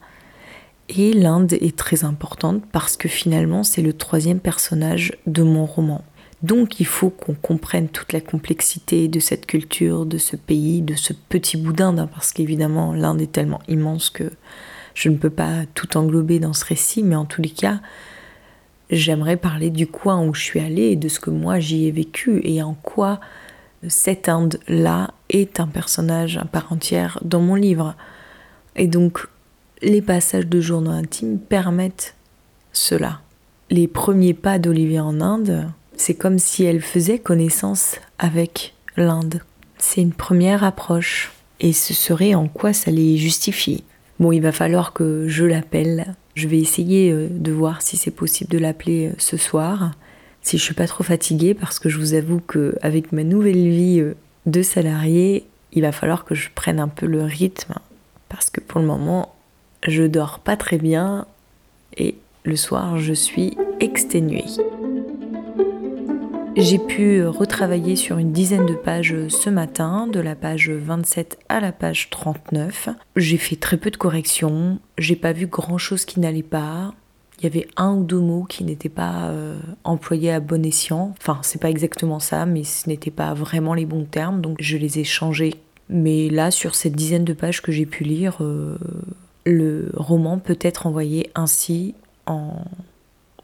Et 0.88 1.12
l'Inde 1.12 1.52
est 1.52 1.76
très 1.76 2.04
importante 2.04 2.62
parce 2.72 2.96
que 2.96 3.08
finalement, 3.08 3.62
c'est 3.62 3.82
le 3.82 3.92
troisième 3.92 4.40
personnage 4.40 5.16
de 5.26 5.42
mon 5.42 5.66
roman. 5.66 6.02
Donc 6.42 6.78
il 6.78 6.86
faut 6.86 7.10
qu'on 7.10 7.34
comprenne 7.34 7.88
toute 7.88 8.12
la 8.12 8.20
complexité 8.20 9.08
de 9.08 9.18
cette 9.18 9.46
culture, 9.46 10.06
de 10.06 10.18
ce 10.18 10.36
pays, 10.36 10.82
de 10.82 10.94
ce 10.94 11.12
petit 11.12 11.56
bout 11.56 11.72
d'Inde, 11.72 11.98
hein, 11.98 12.08
parce 12.12 12.32
qu'évidemment 12.32 12.92
l'Inde 12.92 13.20
est 13.20 13.32
tellement 13.32 13.60
immense 13.66 14.08
que 14.10 14.30
je 14.94 15.08
ne 15.08 15.16
peux 15.16 15.30
pas 15.30 15.66
tout 15.74 15.96
englober 15.96 16.38
dans 16.38 16.52
ce 16.52 16.64
récit, 16.64 17.02
mais 17.02 17.16
en 17.16 17.24
tous 17.24 17.42
les 17.42 17.50
cas, 17.50 17.80
j'aimerais 18.90 19.36
parler 19.36 19.70
du 19.70 19.86
coin 19.86 20.24
où 20.24 20.34
je 20.34 20.42
suis 20.42 20.60
allée 20.60 20.96
de 20.96 21.08
ce 21.08 21.20
que 21.20 21.30
moi 21.30 21.58
j'y 21.58 21.86
ai 21.86 21.90
vécu 21.90 22.40
et 22.44 22.62
en 22.62 22.74
quoi 22.74 23.20
cette 23.86 24.28
Inde-là 24.28 25.12
est 25.28 25.60
un 25.60 25.68
personnage 25.68 26.36
à 26.36 26.44
part 26.44 26.72
entière 26.72 27.18
dans 27.22 27.40
mon 27.40 27.54
livre. 27.54 27.94
Et 28.76 28.86
donc 28.86 29.26
les 29.82 30.02
passages 30.02 30.46
de 30.46 30.60
journaux 30.60 30.90
intimes 30.90 31.38
permettent 31.38 32.14
cela. 32.72 33.20
Les 33.70 33.86
premiers 33.86 34.34
pas 34.34 34.58
d'Olivier 34.58 35.00
en 35.00 35.20
Inde, 35.20 35.68
c'est 35.98 36.14
comme 36.14 36.38
si 36.38 36.64
elle 36.64 36.80
faisait 36.80 37.18
connaissance 37.18 37.96
avec 38.18 38.74
l'Inde. 38.96 39.42
C'est 39.78 40.00
une 40.00 40.12
première 40.12 40.64
approche. 40.64 41.32
Et 41.60 41.72
ce 41.72 41.92
serait 41.92 42.34
en 42.34 42.46
quoi 42.46 42.72
ça 42.72 42.90
les 42.90 43.16
justifie. 43.16 43.82
Bon, 44.20 44.32
il 44.32 44.40
va 44.40 44.52
falloir 44.52 44.92
que 44.92 45.26
je 45.28 45.44
l'appelle. 45.44 46.14
Je 46.34 46.46
vais 46.46 46.58
essayer 46.58 47.10
euh, 47.10 47.28
de 47.30 47.50
voir 47.50 47.82
si 47.82 47.96
c'est 47.96 48.12
possible 48.12 48.50
de 48.50 48.58
l'appeler 48.58 49.08
euh, 49.08 49.14
ce 49.18 49.36
soir. 49.36 49.92
Si 50.40 50.56
je 50.56 50.62
suis 50.62 50.74
pas 50.74 50.86
trop 50.86 51.02
fatiguée, 51.02 51.54
parce 51.54 51.80
que 51.80 51.88
je 51.88 51.98
vous 51.98 52.14
avoue 52.14 52.40
que 52.40 52.76
avec 52.80 53.10
ma 53.10 53.24
nouvelle 53.24 53.68
vie 53.68 54.00
euh, 54.00 54.14
de 54.46 54.62
salarié, 54.62 55.46
il 55.72 55.82
va 55.82 55.92
falloir 55.92 56.24
que 56.24 56.36
je 56.36 56.48
prenne 56.54 56.78
un 56.78 56.88
peu 56.88 57.06
le 57.06 57.24
rythme. 57.24 57.74
Parce 58.28 58.50
que 58.50 58.60
pour 58.60 58.80
le 58.80 58.86
moment, 58.86 59.34
je 59.86 60.04
dors 60.04 60.38
pas 60.38 60.56
très 60.56 60.78
bien 60.78 61.26
et 61.96 62.14
le 62.44 62.56
soir, 62.56 62.98
je 62.98 63.12
suis 63.12 63.56
exténuée. 63.80 64.44
J'ai 66.60 66.80
pu 66.80 67.24
retravailler 67.24 67.94
sur 67.94 68.18
une 68.18 68.32
dizaine 68.32 68.66
de 68.66 68.74
pages 68.74 69.28
ce 69.28 69.48
matin, 69.48 70.08
de 70.08 70.18
la 70.18 70.34
page 70.34 70.70
27 70.70 71.38
à 71.48 71.60
la 71.60 71.70
page 71.70 72.10
39. 72.10 72.88
J'ai 73.14 73.36
fait 73.36 73.54
très 73.54 73.76
peu 73.76 73.92
de 73.92 73.96
corrections, 73.96 74.80
j'ai 74.98 75.14
pas 75.14 75.32
vu 75.32 75.46
grand 75.46 75.78
chose 75.78 76.04
qui 76.04 76.18
n'allait 76.18 76.42
pas. 76.42 76.92
Il 77.38 77.44
y 77.44 77.46
avait 77.46 77.68
un 77.76 77.94
ou 77.94 78.02
deux 78.02 78.18
mots 78.18 78.42
qui 78.42 78.64
n'étaient 78.64 78.88
pas 78.88 79.28
euh, 79.28 79.56
employés 79.84 80.32
à 80.32 80.40
bon 80.40 80.66
escient. 80.66 81.14
Enfin, 81.20 81.38
c'est 81.42 81.60
pas 81.60 81.70
exactement 81.70 82.18
ça, 82.18 82.44
mais 82.44 82.64
ce 82.64 82.88
n'étaient 82.88 83.12
pas 83.12 83.34
vraiment 83.34 83.72
les 83.72 83.86
bons 83.86 84.04
termes, 84.04 84.40
donc 84.40 84.56
je 84.58 84.76
les 84.76 84.98
ai 84.98 85.04
changés. 85.04 85.54
Mais 85.88 86.28
là, 86.28 86.50
sur 86.50 86.74
cette 86.74 86.96
dizaine 86.96 87.24
de 87.24 87.34
pages 87.34 87.62
que 87.62 87.70
j'ai 87.70 87.86
pu 87.86 88.02
lire, 88.02 88.38
euh, 88.40 88.76
le 89.46 89.92
roman 89.94 90.40
peut 90.40 90.58
être 90.60 90.88
envoyé 90.88 91.30
ainsi 91.36 91.94
en 92.26 92.64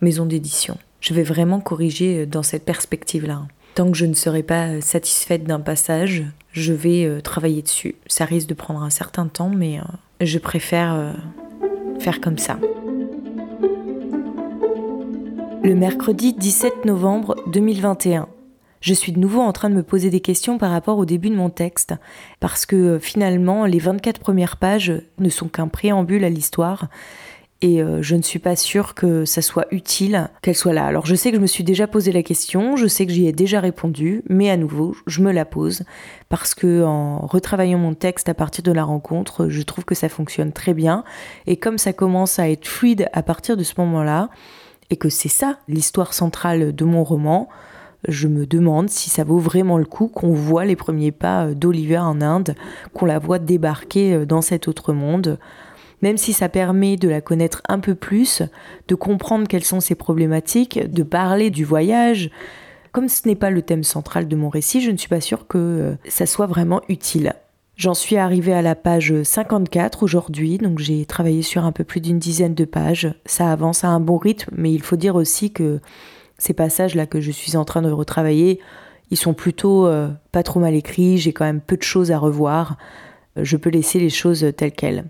maison 0.00 0.26
d'édition 0.26 0.78
je 1.04 1.12
vais 1.12 1.22
vraiment 1.22 1.60
corriger 1.60 2.20
euh, 2.20 2.26
dans 2.26 2.42
cette 2.42 2.64
perspective-là. 2.64 3.42
Tant 3.74 3.90
que 3.90 3.96
je 3.96 4.06
ne 4.06 4.14
serai 4.14 4.42
pas 4.42 4.68
euh, 4.68 4.80
satisfaite 4.80 5.44
d'un 5.44 5.60
passage, 5.60 6.24
je 6.52 6.72
vais 6.72 7.04
euh, 7.04 7.20
travailler 7.20 7.60
dessus. 7.60 7.96
Ça 8.06 8.24
risque 8.24 8.48
de 8.48 8.54
prendre 8.54 8.82
un 8.82 8.90
certain 8.90 9.26
temps, 9.26 9.50
mais 9.50 9.80
je 10.20 10.38
préfère 10.38 11.14
faire 11.98 12.20
comme 12.20 12.38
ça. 12.38 12.58
Le 15.62 15.74
mercredi 15.74 16.32
17 16.32 16.84
novembre 16.84 17.36
2021. 17.48 18.28
Je 18.80 18.94
suis 18.94 19.12
de 19.12 19.18
nouveau 19.18 19.40
en 19.40 19.52
train 19.52 19.70
de 19.70 19.74
me 19.74 19.82
poser 19.82 20.10
des 20.10 20.20
questions 20.20 20.58
par 20.58 20.70
rapport 20.70 20.98
au 20.98 21.04
début 21.04 21.30
de 21.30 21.36
mon 21.36 21.50
texte, 21.50 21.94
parce 22.38 22.66
que 22.66 22.98
finalement, 22.98 23.64
les 23.64 23.78
24 23.78 24.20
premières 24.20 24.58
pages 24.58 24.92
ne 25.18 25.28
sont 25.30 25.48
qu'un 25.48 25.68
préambule 25.68 26.22
à 26.22 26.28
l'histoire, 26.28 26.88
et 27.60 27.82
euh, 27.82 28.02
je 28.02 28.14
ne 28.14 28.22
suis 28.22 28.38
pas 28.38 28.56
sûre 28.56 28.94
que 28.94 29.24
ça 29.24 29.40
soit 29.40 29.66
utile 29.70 30.28
qu'elle 30.42 30.54
soit 30.54 30.72
là. 30.72 30.84
Alors 30.84 31.06
je 31.06 31.14
sais 31.14 31.30
que 31.30 31.36
je 31.36 31.40
me 31.40 31.46
suis 31.46 31.64
déjà 31.64 31.86
posé 31.86 32.12
la 32.12 32.22
question, 32.22 32.76
je 32.76 32.86
sais 32.86 33.06
que 33.06 33.12
j'y 33.12 33.26
ai 33.26 33.32
déjà 33.32 33.60
répondu, 33.60 34.22
mais 34.28 34.50
à 34.50 34.56
nouveau, 34.56 34.94
je 35.06 35.22
me 35.22 35.32
la 35.32 35.44
pose 35.44 35.84
parce 36.28 36.54
que 36.54 36.82
en 36.84 37.26
retravaillant 37.26 37.78
mon 37.78 37.94
texte 37.94 38.28
à 38.28 38.34
partir 38.34 38.62
de 38.64 38.72
la 38.72 38.84
rencontre, 38.84 39.48
je 39.48 39.62
trouve 39.62 39.84
que 39.84 39.94
ça 39.94 40.08
fonctionne 40.08 40.52
très 40.52 40.74
bien 40.74 41.04
et 41.46 41.56
comme 41.56 41.78
ça 41.78 41.92
commence 41.92 42.38
à 42.38 42.50
être 42.50 42.66
fluide 42.66 43.08
à 43.12 43.22
partir 43.22 43.56
de 43.56 43.62
ce 43.62 43.74
moment-là 43.78 44.28
et 44.90 44.96
que 44.96 45.08
c'est 45.08 45.28
ça 45.28 45.58
l'histoire 45.68 46.12
centrale 46.12 46.74
de 46.74 46.84
mon 46.84 47.02
roman, 47.02 47.48
je 48.06 48.28
me 48.28 48.44
demande 48.44 48.90
si 48.90 49.08
ça 49.08 49.24
vaut 49.24 49.38
vraiment 49.38 49.78
le 49.78 49.86
coup 49.86 50.08
qu'on 50.08 50.34
voit 50.34 50.66
les 50.66 50.76
premiers 50.76 51.12
pas 51.12 51.46
d'Olivia 51.54 52.04
en 52.04 52.20
Inde, 52.20 52.54
qu'on 52.92 53.06
la 53.06 53.18
voit 53.18 53.38
débarquer 53.38 54.26
dans 54.26 54.42
cet 54.42 54.68
autre 54.68 54.92
monde 54.92 55.38
même 56.04 56.18
si 56.18 56.34
ça 56.34 56.50
permet 56.50 56.98
de 56.98 57.08
la 57.08 57.22
connaître 57.22 57.62
un 57.66 57.78
peu 57.78 57.94
plus, 57.94 58.42
de 58.88 58.94
comprendre 58.94 59.48
quelles 59.48 59.64
sont 59.64 59.80
ses 59.80 59.94
problématiques, 59.94 60.78
de 60.78 61.02
parler 61.02 61.48
du 61.48 61.64
voyage. 61.64 62.30
Comme 62.92 63.08
ce 63.08 63.26
n'est 63.26 63.34
pas 63.34 63.48
le 63.48 63.62
thème 63.62 63.84
central 63.84 64.28
de 64.28 64.36
mon 64.36 64.50
récit, 64.50 64.82
je 64.82 64.90
ne 64.90 64.98
suis 64.98 65.08
pas 65.08 65.22
sûre 65.22 65.46
que 65.46 65.56
euh, 65.56 65.94
ça 66.06 66.26
soit 66.26 66.46
vraiment 66.46 66.82
utile. 66.90 67.32
J'en 67.76 67.94
suis 67.94 68.18
arrivée 68.18 68.52
à 68.52 68.60
la 68.60 68.74
page 68.74 69.22
54 69.22 70.02
aujourd'hui, 70.02 70.58
donc 70.58 70.78
j'ai 70.78 71.06
travaillé 71.06 71.40
sur 71.40 71.64
un 71.64 71.72
peu 71.72 71.84
plus 71.84 72.02
d'une 72.02 72.18
dizaine 72.18 72.54
de 72.54 72.66
pages. 72.66 73.14
Ça 73.24 73.50
avance 73.50 73.82
à 73.82 73.88
un 73.88 73.98
bon 73.98 74.18
rythme, 74.18 74.52
mais 74.54 74.74
il 74.74 74.82
faut 74.82 74.96
dire 74.96 75.16
aussi 75.16 75.52
que 75.52 75.80
ces 76.36 76.52
passages-là 76.52 77.06
que 77.06 77.22
je 77.22 77.30
suis 77.30 77.56
en 77.56 77.64
train 77.64 77.80
de 77.80 77.90
retravailler, 77.90 78.60
ils 79.10 79.16
sont 79.16 79.32
plutôt 79.32 79.86
euh, 79.86 80.10
pas 80.32 80.42
trop 80.42 80.60
mal 80.60 80.74
écrits, 80.74 81.16
j'ai 81.16 81.32
quand 81.32 81.46
même 81.46 81.62
peu 81.62 81.78
de 81.78 81.82
choses 81.82 82.12
à 82.12 82.18
revoir. 82.18 82.76
Je 83.36 83.56
peux 83.56 83.70
laisser 83.70 83.98
les 83.98 84.10
choses 84.10 84.46
telles 84.54 84.72
quelles. 84.72 85.06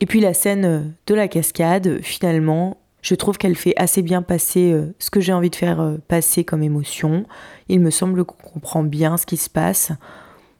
Et 0.00 0.06
puis 0.06 0.20
la 0.20 0.34
scène 0.34 0.94
de 1.06 1.14
la 1.14 1.28
cascade, 1.28 2.00
finalement, 2.02 2.78
je 3.02 3.14
trouve 3.14 3.38
qu'elle 3.38 3.56
fait 3.56 3.74
assez 3.76 4.02
bien 4.02 4.22
passer 4.22 4.72
euh, 4.72 4.94
ce 4.98 5.10
que 5.10 5.20
j'ai 5.20 5.32
envie 5.32 5.50
de 5.50 5.56
faire 5.56 5.80
euh, 5.80 5.96
passer 6.08 6.44
comme 6.44 6.62
émotion. 6.62 7.24
Il 7.68 7.80
me 7.80 7.90
semble 7.90 8.24
qu'on 8.24 8.50
comprend 8.50 8.82
bien 8.82 9.16
ce 9.16 9.26
qui 9.26 9.36
se 9.36 9.48
passe. 9.48 9.92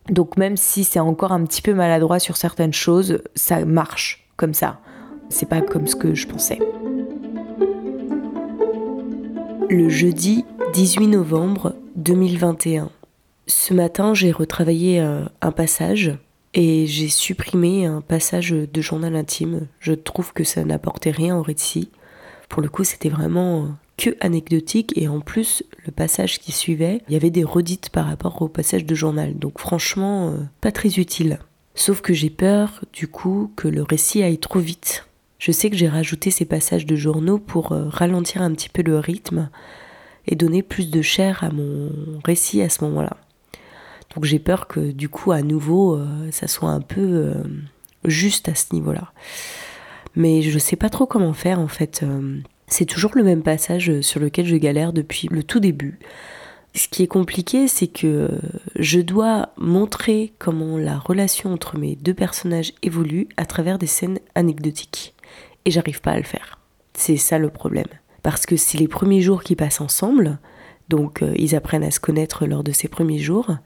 Donc 0.08 0.36
même 0.36 0.56
si 0.56 0.84
c'est 0.84 1.00
encore 1.00 1.32
un 1.32 1.44
petit 1.44 1.62
peu 1.62 1.74
maladroit 1.74 2.18
sur 2.18 2.36
certaines 2.36 2.72
choses, 2.72 3.22
ça 3.34 3.64
marche 3.64 4.26
comme 4.36 4.54
ça. 4.54 4.80
C'est 5.28 5.48
pas 5.48 5.60
comme 5.60 5.86
ce 5.86 5.96
que 5.96 6.14
je 6.14 6.26
pensais. 6.26 6.58
Le 9.68 9.88
jeudi 9.88 10.44
18 10.72 11.08
novembre 11.08 11.74
2021. 11.96 12.90
Ce 13.46 13.74
matin, 13.74 14.14
j'ai 14.14 14.32
retravaillé 14.32 15.00
euh, 15.00 15.24
un 15.40 15.52
passage 15.52 16.12
et 16.54 16.86
j'ai 16.86 17.08
supprimé 17.08 17.86
un 17.86 18.00
passage 18.00 18.50
de 18.50 18.80
journal 18.80 19.14
intime. 19.16 19.66
Je 19.78 19.92
trouve 19.92 20.32
que 20.32 20.44
ça 20.44 20.64
n'apportait 20.64 21.10
rien 21.10 21.36
au 21.36 21.42
récit. 21.42 21.90
Pour 22.48 22.62
le 22.62 22.68
coup, 22.68 22.84
c'était 22.84 23.08
vraiment 23.08 23.68
que 23.96 24.16
anecdotique 24.20 24.92
et 24.96 25.08
en 25.08 25.20
plus, 25.20 25.62
le 25.84 25.92
passage 25.92 26.40
qui 26.40 26.52
suivait, 26.52 27.02
il 27.08 27.12
y 27.12 27.16
avait 27.16 27.30
des 27.30 27.44
redites 27.44 27.90
par 27.90 28.06
rapport 28.06 28.40
au 28.42 28.48
passage 28.48 28.84
de 28.84 28.94
journal. 28.94 29.38
Donc 29.38 29.58
franchement, 29.58 30.30
euh, 30.30 30.38
pas 30.60 30.72
très 30.72 30.98
utile. 30.98 31.38
Sauf 31.74 32.00
que 32.00 32.12
j'ai 32.12 32.30
peur, 32.30 32.84
du 32.92 33.06
coup, 33.06 33.52
que 33.56 33.68
le 33.68 33.82
récit 33.82 34.22
aille 34.22 34.38
trop 34.38 34.58
vite. 34.58 35.06
Je 35.38 35.52
sais 35.52 35.70
que 35.70 35.76
j'ai 35.76 35.88
rajouté 35.88 36.30
ces 36.30 36.44
passages 36.44 36.86
de 36.86 36.96
journaux 36.96 37.38
pour 37.38 37.72
euh, 37.72 37.88
ralentir 37.88 38.42
un 38.42 38.52
petit 38.52 38.68
peu 38.68 38.82
le 38.82 38.98
rythme 38.98 39.48
et 40.26 40.34
donner 40.34 40.62
plus 40.62 40.90
de 40.90 41.02
chair 41.02 41.44
à 41.44 41.50
mon 41.50 41.90
récit 42.24 42.60
à 42.62 42.68
ce 42.68 42.84
moment-là. 42.84 43.16
Donc 44.14 44.24
j'ai 44.24 44.38
peur 44.38 44.66
que 44.66 44.80
du 44.90 45.08
coup 45.08 45.32
à 45.32 45.42
nouveau 45.42 45.94
euh, 45.94 46.30
ça 46.32 46.48
soit 46.48 46.70
un 46.70 46.80
peu 46.80 47.00
euh, 47.00 47.34
juste 48.04 48.48
à 48.48 48.54
ce 48.54 48.74
niveau-là. 48.74 49.12
Mais 50.16 50.42
je 50.42 50.58
sais 50.58 50.76
pas 50.76 50.88
trop 50.88 51.06
comment 51.06 51.32
faire 51.32 51.60
en 51.60 51.68
fait. 51.68 52.02
Euh, 52.02 52.38
c'est 52.66 52.86
toujours 52.86 53.12
le 53.14 53.22
même 53.22 53.42
passage 53.42 54.00
sur 54.00 54.20
lequel 54.20 54.46
je 54.46 54.56
galère 54.56 54.92
depuis 54.92 55.28
le 55.28 55.42
tout 55.42 55.60
début. 55.60 55.98
Ce 56.74 56.86
qui 56.86 57.02
est 57.02 57.08
compliqué, 57.08 57.66
c'est 57.66 57.88
que 57.88 58.30
je 58.76 59.00
dois 59.00 59.48
montrer 59.56 60.32
comment 60.38 60.78
la 60.78 60.98
relation 60.98 61.52
entre 61.52 61.76
mes 61.76 61.96
deux 61.96 62.14
personnages 62.14 62.72
évolue 62.82 63.26
à 63.36 63.44
travers 63.44 63.76
des 63.76 63.88
scènes 63.88 64.20
anecdotiques. 64.36 65.14
Et 65.64 65.72
j'arrive 65.72 66.00
pas 66.00 66.12
à 66.12 66.16
le 66.16 66.22
faire. 66.22 66.60
C'est 66.94 67.16
ça 67.16 67.38
le 67.38 67.50
problème. 67.50 67.88
Parce 68.22 68.46
que 68.46 68.56
c'est 68.56 68.78
les 68.78 68.86
premiers 68.86 69.20
jours 69.20 69.42
qui 69.42 69.56
passent 69.56 69.80
ensemble, 69.80 70.38
donc 70.88 71.24
ils 71.36 71.56
apprennent 71.56 71.82
à 71.82 71.90
se 71.90 71.98
connaître 71.98 72.46
lors 72.46 72.62
de 72.62 72.70
ces 72.70 72.86
premiers 72.86 73.18
jours, 73.18 73.56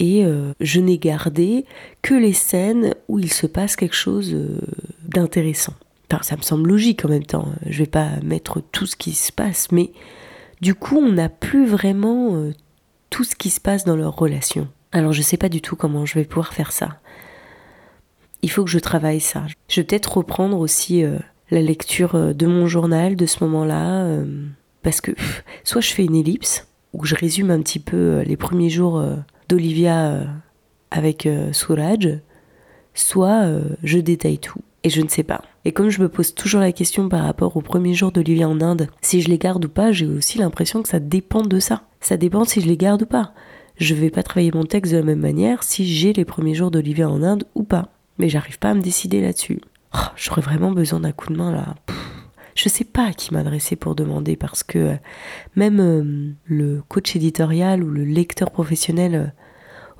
et 0.00 0.24
euh, 0.24 0.54
je 0.60 0.80
n'ai 0.80 0.98
gardé 0.98 1.66
que 2.02 2.14
les 2.14 2.32
scènes 2.32 2.94
où 3.08 3.18
il 3.18 3.30
se 3.30 3.46
passe 3.46 3.76
quelque 3.76 3.94
chose 3.94 4.32
euh, 4.34 4.58
d'intéressant. 5.06 5.74
Enfin, 6.10 6.22
ça 6.22 6.36
me 6.36 6.42
semble 6.42 6.70
logique 6.70 7.04
en 7.04 7.08
même 7.08 7.26
temps, 7.26 7.48
je 7.66 7.78
vais 7.78 7.86
pas 7.86 8.08
mettre 8.24 8.60
tout 8.72 8.86
ce 8.86 8.96
qui 8.96 9.12
se 9.12 9.30
passe, 9.30 9.70
mais 9.70 9.92
du 10.62 10.74
coup, 10.74 10.96
on 10.96 11.12
n'a 11.12 11.28
plus 11.28 11.66
vraiment 11.66 12.34
euh, 12.34 12.52
tout 13.10 13.24
ce 13.24 13.36
qui 13.36 13.50
se 13.50 13.60
passe 13.60 13.84
dans 13.84 13.94
leur 13.94 14.16
relation. 14.16 14.68
Alors, 14.90 15.12
je 15.12 15.22
sais 15.22 15.36
pas 15.36 15.50
du 15.50 15.60
tout 15.60 15.76
comment 15.76 16.06
je 16.06 16.14
vais 16.14 16.24
pouvoir 16.24 16.54
faire 16.54 16.72
ça. 16.72 16.98
Il 18.42 18.50
faut 18.50 18.64
que 18.64 18.70
je 18.70 18.78
travaille 18.78 19.20
ça. 19.20 19.44
Je 19.68 19.80
vais 19.80 19.86
peut-être 19.86 20.16
reprendre 20.16 20.58
aussi 20.58 21.04
la 21.50 21.60
lecture 21.60 22.34
de 22.34 22.46
mon 22.46 22.66
journal 22.66 23.14
de 23.14 23.26
ce 23.26 23.44
moment-là, 23.44 24.24
parce 24.82 25.02
que 25.02 25.12
soit 25.62 25.82
je 25.82 25.92
fais 25.92 26.06
une 26.06 26.16
ellipse, 26.16 26.66
où 26.94 27.04
je 27.04 27.14
résume 27.14 27.50
un 27.50 27.60
petit 27.60 27.78
peu 27.78 28.22
les 28.22 28.38
premiers 28.38 28.70
jours 28.70 29.04
d'Olivia 29.50 30.06
euh, 30.06 30.24
avec 30.90 31.26
euh, 31.26 31.52
Souraj, 31.52 32.20
soit 32.94 33.42
euh, 33.44 33.64
je 33.82 33.98
détaille 33.98 34.38
tout. 34.38 34.60
Et 34.82 34.88
je 34.88 35.02
ne 35.02 35.08
sais 35.08 35.24
pas. 35.24 35.42
Et 35.66 35.72
comme 35.72 35.90
je 35.90 36.00
me 36.00 36.08
pose 36.08 36.34
toujours 36.34 36.60
la 36.60 36.72
question 36.72 37.10
par 37.10 37.24
rapport 37.24 37.54
au 37.56 37.60
premier 37.60 37.92
jour 37.92 38.12
d'Olivia 38.12 38.48
en 38.48 38.62
Inde, 38.62 38.88
si 39.02 39.20
je 39.20 39.28
les 39.28 39.36
garde 39.36 39.64
ou 39.66 39.68
pas, 39.68 39.92
j'ai 39.92 40.06
aussi 40.06 40.38
l'impression 40.38 40.82
que 40.82 40.88
ça 40.88 41.00
dépend 41.00 41.42
de 41.42 41.58
ça. 41.58 41.82
Ça 42.00 42.16
dépend 42.16 42.44
si 42.44 42.62
je 42.62 42.66
les 42.66 42.78
garde 42.78 43.02
ou 43.02 43.06
pas. 43.06 43.34
Je 43.76 43.94
vais 43.94 44.08
pas 44.08 44.22
travailler 44.22 44.52
mon 44.54 44.64
texte 44.64 44.92
de 44.92 44.98
la 44.98 45.04
même 45.04 45.20
manière 45.20 45.62
si 45.62 45.84
j'ai 45.84 46.14
les 46.14 46.24
premiers 46.24 46.54
jours 46.54 46.70
d'Olivia 46.70 47.10
en 47.10 47.22
Inde 47.22 47.44
ou 47.54 47.62
pas. 47.62 47.88
Mais 48.18 48.30
j'arrive 48.30 48.58
pas 48.58 48.70
à 48.70 48.74
me 48.74 48.80
décider 48.80 49.20
là-dessus. 49.20 49.60
Oh, 49.94 49.98
j'aurais 50.16 50.42
vraiment 50.42 50.70
besoin 50.70 51.00
d'un 51.00 51.12
coup 51.12 51.30
de 51.30 51.36
main 51.36 51.52
là. 51.52 51.74
Je 52.54 52.68
sais 52.68 52.84
pas 52.84 53.06
à 53.06 53.12
qui 53.12 53.32
m'adresser 53.32 53.76
pour 53.76 53.94
demander 53.94 54.36
parce 54.36 54.62
que 54.62 54.96
même 55.56 56.34
le 56.44 56.82
coach 56.88 57.16
éditorial 57.16 57.82
ou 57.82 57.90
le 57.90 58.04
lecteur 58.04 58.50
professionnel 58.50 59.32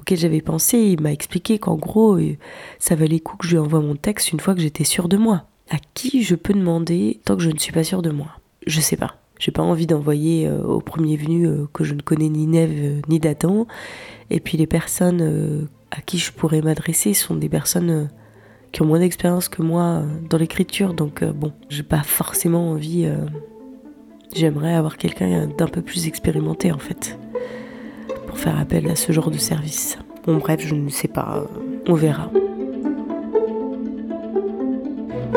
auquel 0.00 0.18
j'avais 0.18 0.40
pensé, 0.40 0.96
m'a 1.00 1.12
expliqué 1.12 1.58
qu'en 1.58 1.76
gros, 1.76 2.16
euh, 2.16 2.36
ça 2.78 2.94
valait 2.94 3.16
le 3.16 3.20
coup 3.20 3.36
que 3.36 3.46
je 3.46 3.52
lui 3.52 3.58
envoie 3.58 3.80
mon 3.80 3.96
texte 3.96 4.32
une 4.32 4.40
fois 4.40 4.54
que 4.54 4.60
j'étais 4.60 4.84
sûre 4.84 5.08
de 5.08 5.16
moi. 5.16 5.44
À 5.68 5.76
qui 5.94 6.22
je 6.22 6.34
peux 6.34 6.54
demander 6.54 7.20
tant 7.24 7.36
que 7.36 7.42
je 7.42 7.50
ne 7.50 7.58
suis 7.58 7.72
pas 7.72 7.84
sûre 7.84 8.02
de 8.02 8.10
moi? 8.10 8.28
Je 8.66 8.80
sais 8.80 8.96
pas. 8.96 9.16
J'ai 9.38 9.52
pas 9.52 9.62
envie 9.62 9.86
d'envoyer 9.86 10.46
euh, 10.48 10.62
au 10.62 10.80
premier 10.80 11.16
venu 11.16 11.46
euh, 11.46 11.66
que 11.72 11.84
je 11.84 11.94
ne 11.94 12.00
connais 12.00 12.28
ni 12.28 12.46
Neve 12.46 13.02
ni 13.08 13.20
d'Adam. 13.20 13.66
Et 14.30 14.40
puis 14.40 14.56
les 14.56 14.66
personnes 14.66 15.68
à 15.90 16.00
qui 16.00 16.18
je 16.18 16.30
pourrais 16.30 16.60
m'adresser 16.60 17.14
sont 17.14 17.34
des 17.34 17.48
personnes 17.48 18.08
qui 18.72 18.82
ont 18.82 18.86
moins 18.86 19.00
d'expérience 19.00 19.48
que 19.48 19.62
moi 19.62 20.02
dans 20.28 20.38
l'écriture. 20.38 20.94
Donc 20.94 21.24
bon, 21.24 21.52
j'ai 21.68 21.82
pas 21.82 22.02
forcément 22.02 22.70
envie. 22.70 23.08
J'aimerais 24.34 24.74
avoir 24.74 24.96
quelqu'un 24.96 25.46
d'un 25.46 25.66
peu 25.66 25.82
plus 25.82 26.06
expérimenté 26.06 26.70
en 26.70 26.78
fait 26.78 27.18
pour 28.26 28.38
faire 28.38 28.58
appel 28.58 28.88
à 28.88 28.96
ce 28.96 29.12
genre 29.12 29.30
de 29.30 29.38
service. 29.38 29.98
Bon 30.26 30.36
bref, 30.36 30.60
je 30.64 30.74
ne 30.74 30.88
sais 30.88 31.08
pas, 31.08 31.44
on 31.88 31.94
verra. 31.94 32.30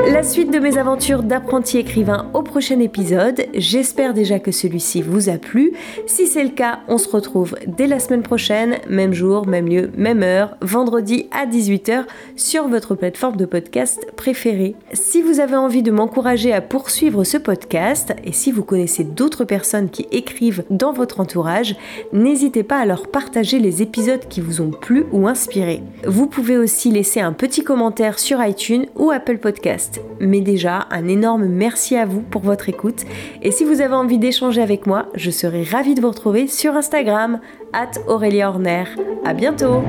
La 0.05 0.21
suite 0.21 0.51
de 0.51 0.59
mes 0.59 0.77
aventures 0.77 1.23
d'apprenti 1.23 1.77
écrivain 1.77 2.29
au 2.33 2.41
prochain 2.41 2.81
épisode. 2.81 3.45
J'espère 3.53 4.13
déjà 4.13 4.37
que 4.37 4.51
celui-ci 4.51 5.01
vous 5.01 5.29
a 5.29 5.37
plu. 5.37 5.71
Si 6.07 6.27
c'est 6.27 6.43
le 6.43 6.49
cas, 6.49 6.79
on 6.89 6.97
se 6.97 7.07
retrouve 7.07 7.55
dès 7.67 7.87
la 7.87 7.99
semaine 7.99 8.21
prochaine, 8.21 8.79
même 8.89 9.13
jour, 9.13 9.47
même 9.47 9.67
lieu, 9.67 9.91
même 9.95 10.21
heure, 10.21 10.57
vendredi 10.61 11.27
à 11.31 11.45
18h 11.45 12.03
sur 12.35 12.67
votre 12.67 12.95
plateforme 12.95 13.37
de 13.37 13.45
podcast 13.45 14.05
préférée. 14.17 14.75
Si 14.91 15.21
vous 15.21 15.39
avez 15.39 15.55
envie 15.55 15.83
de 15.83 15.91
m'encourager 15.91 16.51
à 16.51 16.59
poursuivre 16.59 17.23
ce 17.23 17.37
podcast 17.37 18.13
et 18.25 18.33
si 18.33 18.51
vous 18.51 18.65
connaissez 18.65 19.05
d'autres 19.05 19.45
personnes 19.45 19.89
qui 19.89 20.05
écrivent 20.11 20.65
dans 20.69 20.91
votre 20.91 21.21
entourage, 21.21 21.77
n'hésitez 22.11 22.63
pas 22.63 22.79
à 22.79 22.85
leur 22.85 23.07
partager 23.07 23.57
les 23.57 23.81
épisodes 23.81 24.27
qui 24.27 24.41
vous 24.41 24.59
ont 24.59 24.71
plu 24.71 25.05
ou 25.13 25.29
inspiré. 25.29 25.81
Vous 26.05 26.27
pouvez 26.27 26.57
aussi 26.57 26.91
laisser 26.91 27.21
un 27.21 27.31
petit 27.31 27.63
commentaire 27.63 28.19
sur 28.19 28.43
iTunes 28.43 28.87
ou 28.97 29.09
Apple 29.09 29.37
Podcast. 29.37 29.92
Mais 30.19 30.41
déjà, 30.41 30.87
un 30.91 31.07
énorme 31.07 31.45
merci 31.45 31.95
à 31.95 32.05
vous 32.05 32.21
pour 32.21 32.41
votre 32.41 32.69
écoute. 32.69 33.03
Et 33.41 33.51
si 33.51 33.63
vous 33.63 33.81
avez 33.81 33.95
envie 33.95 34.19
d'échanger 34.19 34.61
avec 34.61 34.87
moi, 34.87 35.07
je 35.15 35.31
serai 35.31 35.63
ravie 35.63 35.95
de 35.95 36.01
vous 36.01 36.09
retrouver 36.09 36.47
sur 36.47 36.73
Instagram, 36.73 37.39
at 37.73 37.91
Aurélia 38.07 38.49
Horner. 38.49 38.85
À 39.25 39.33
bientôt! 39.33 39.83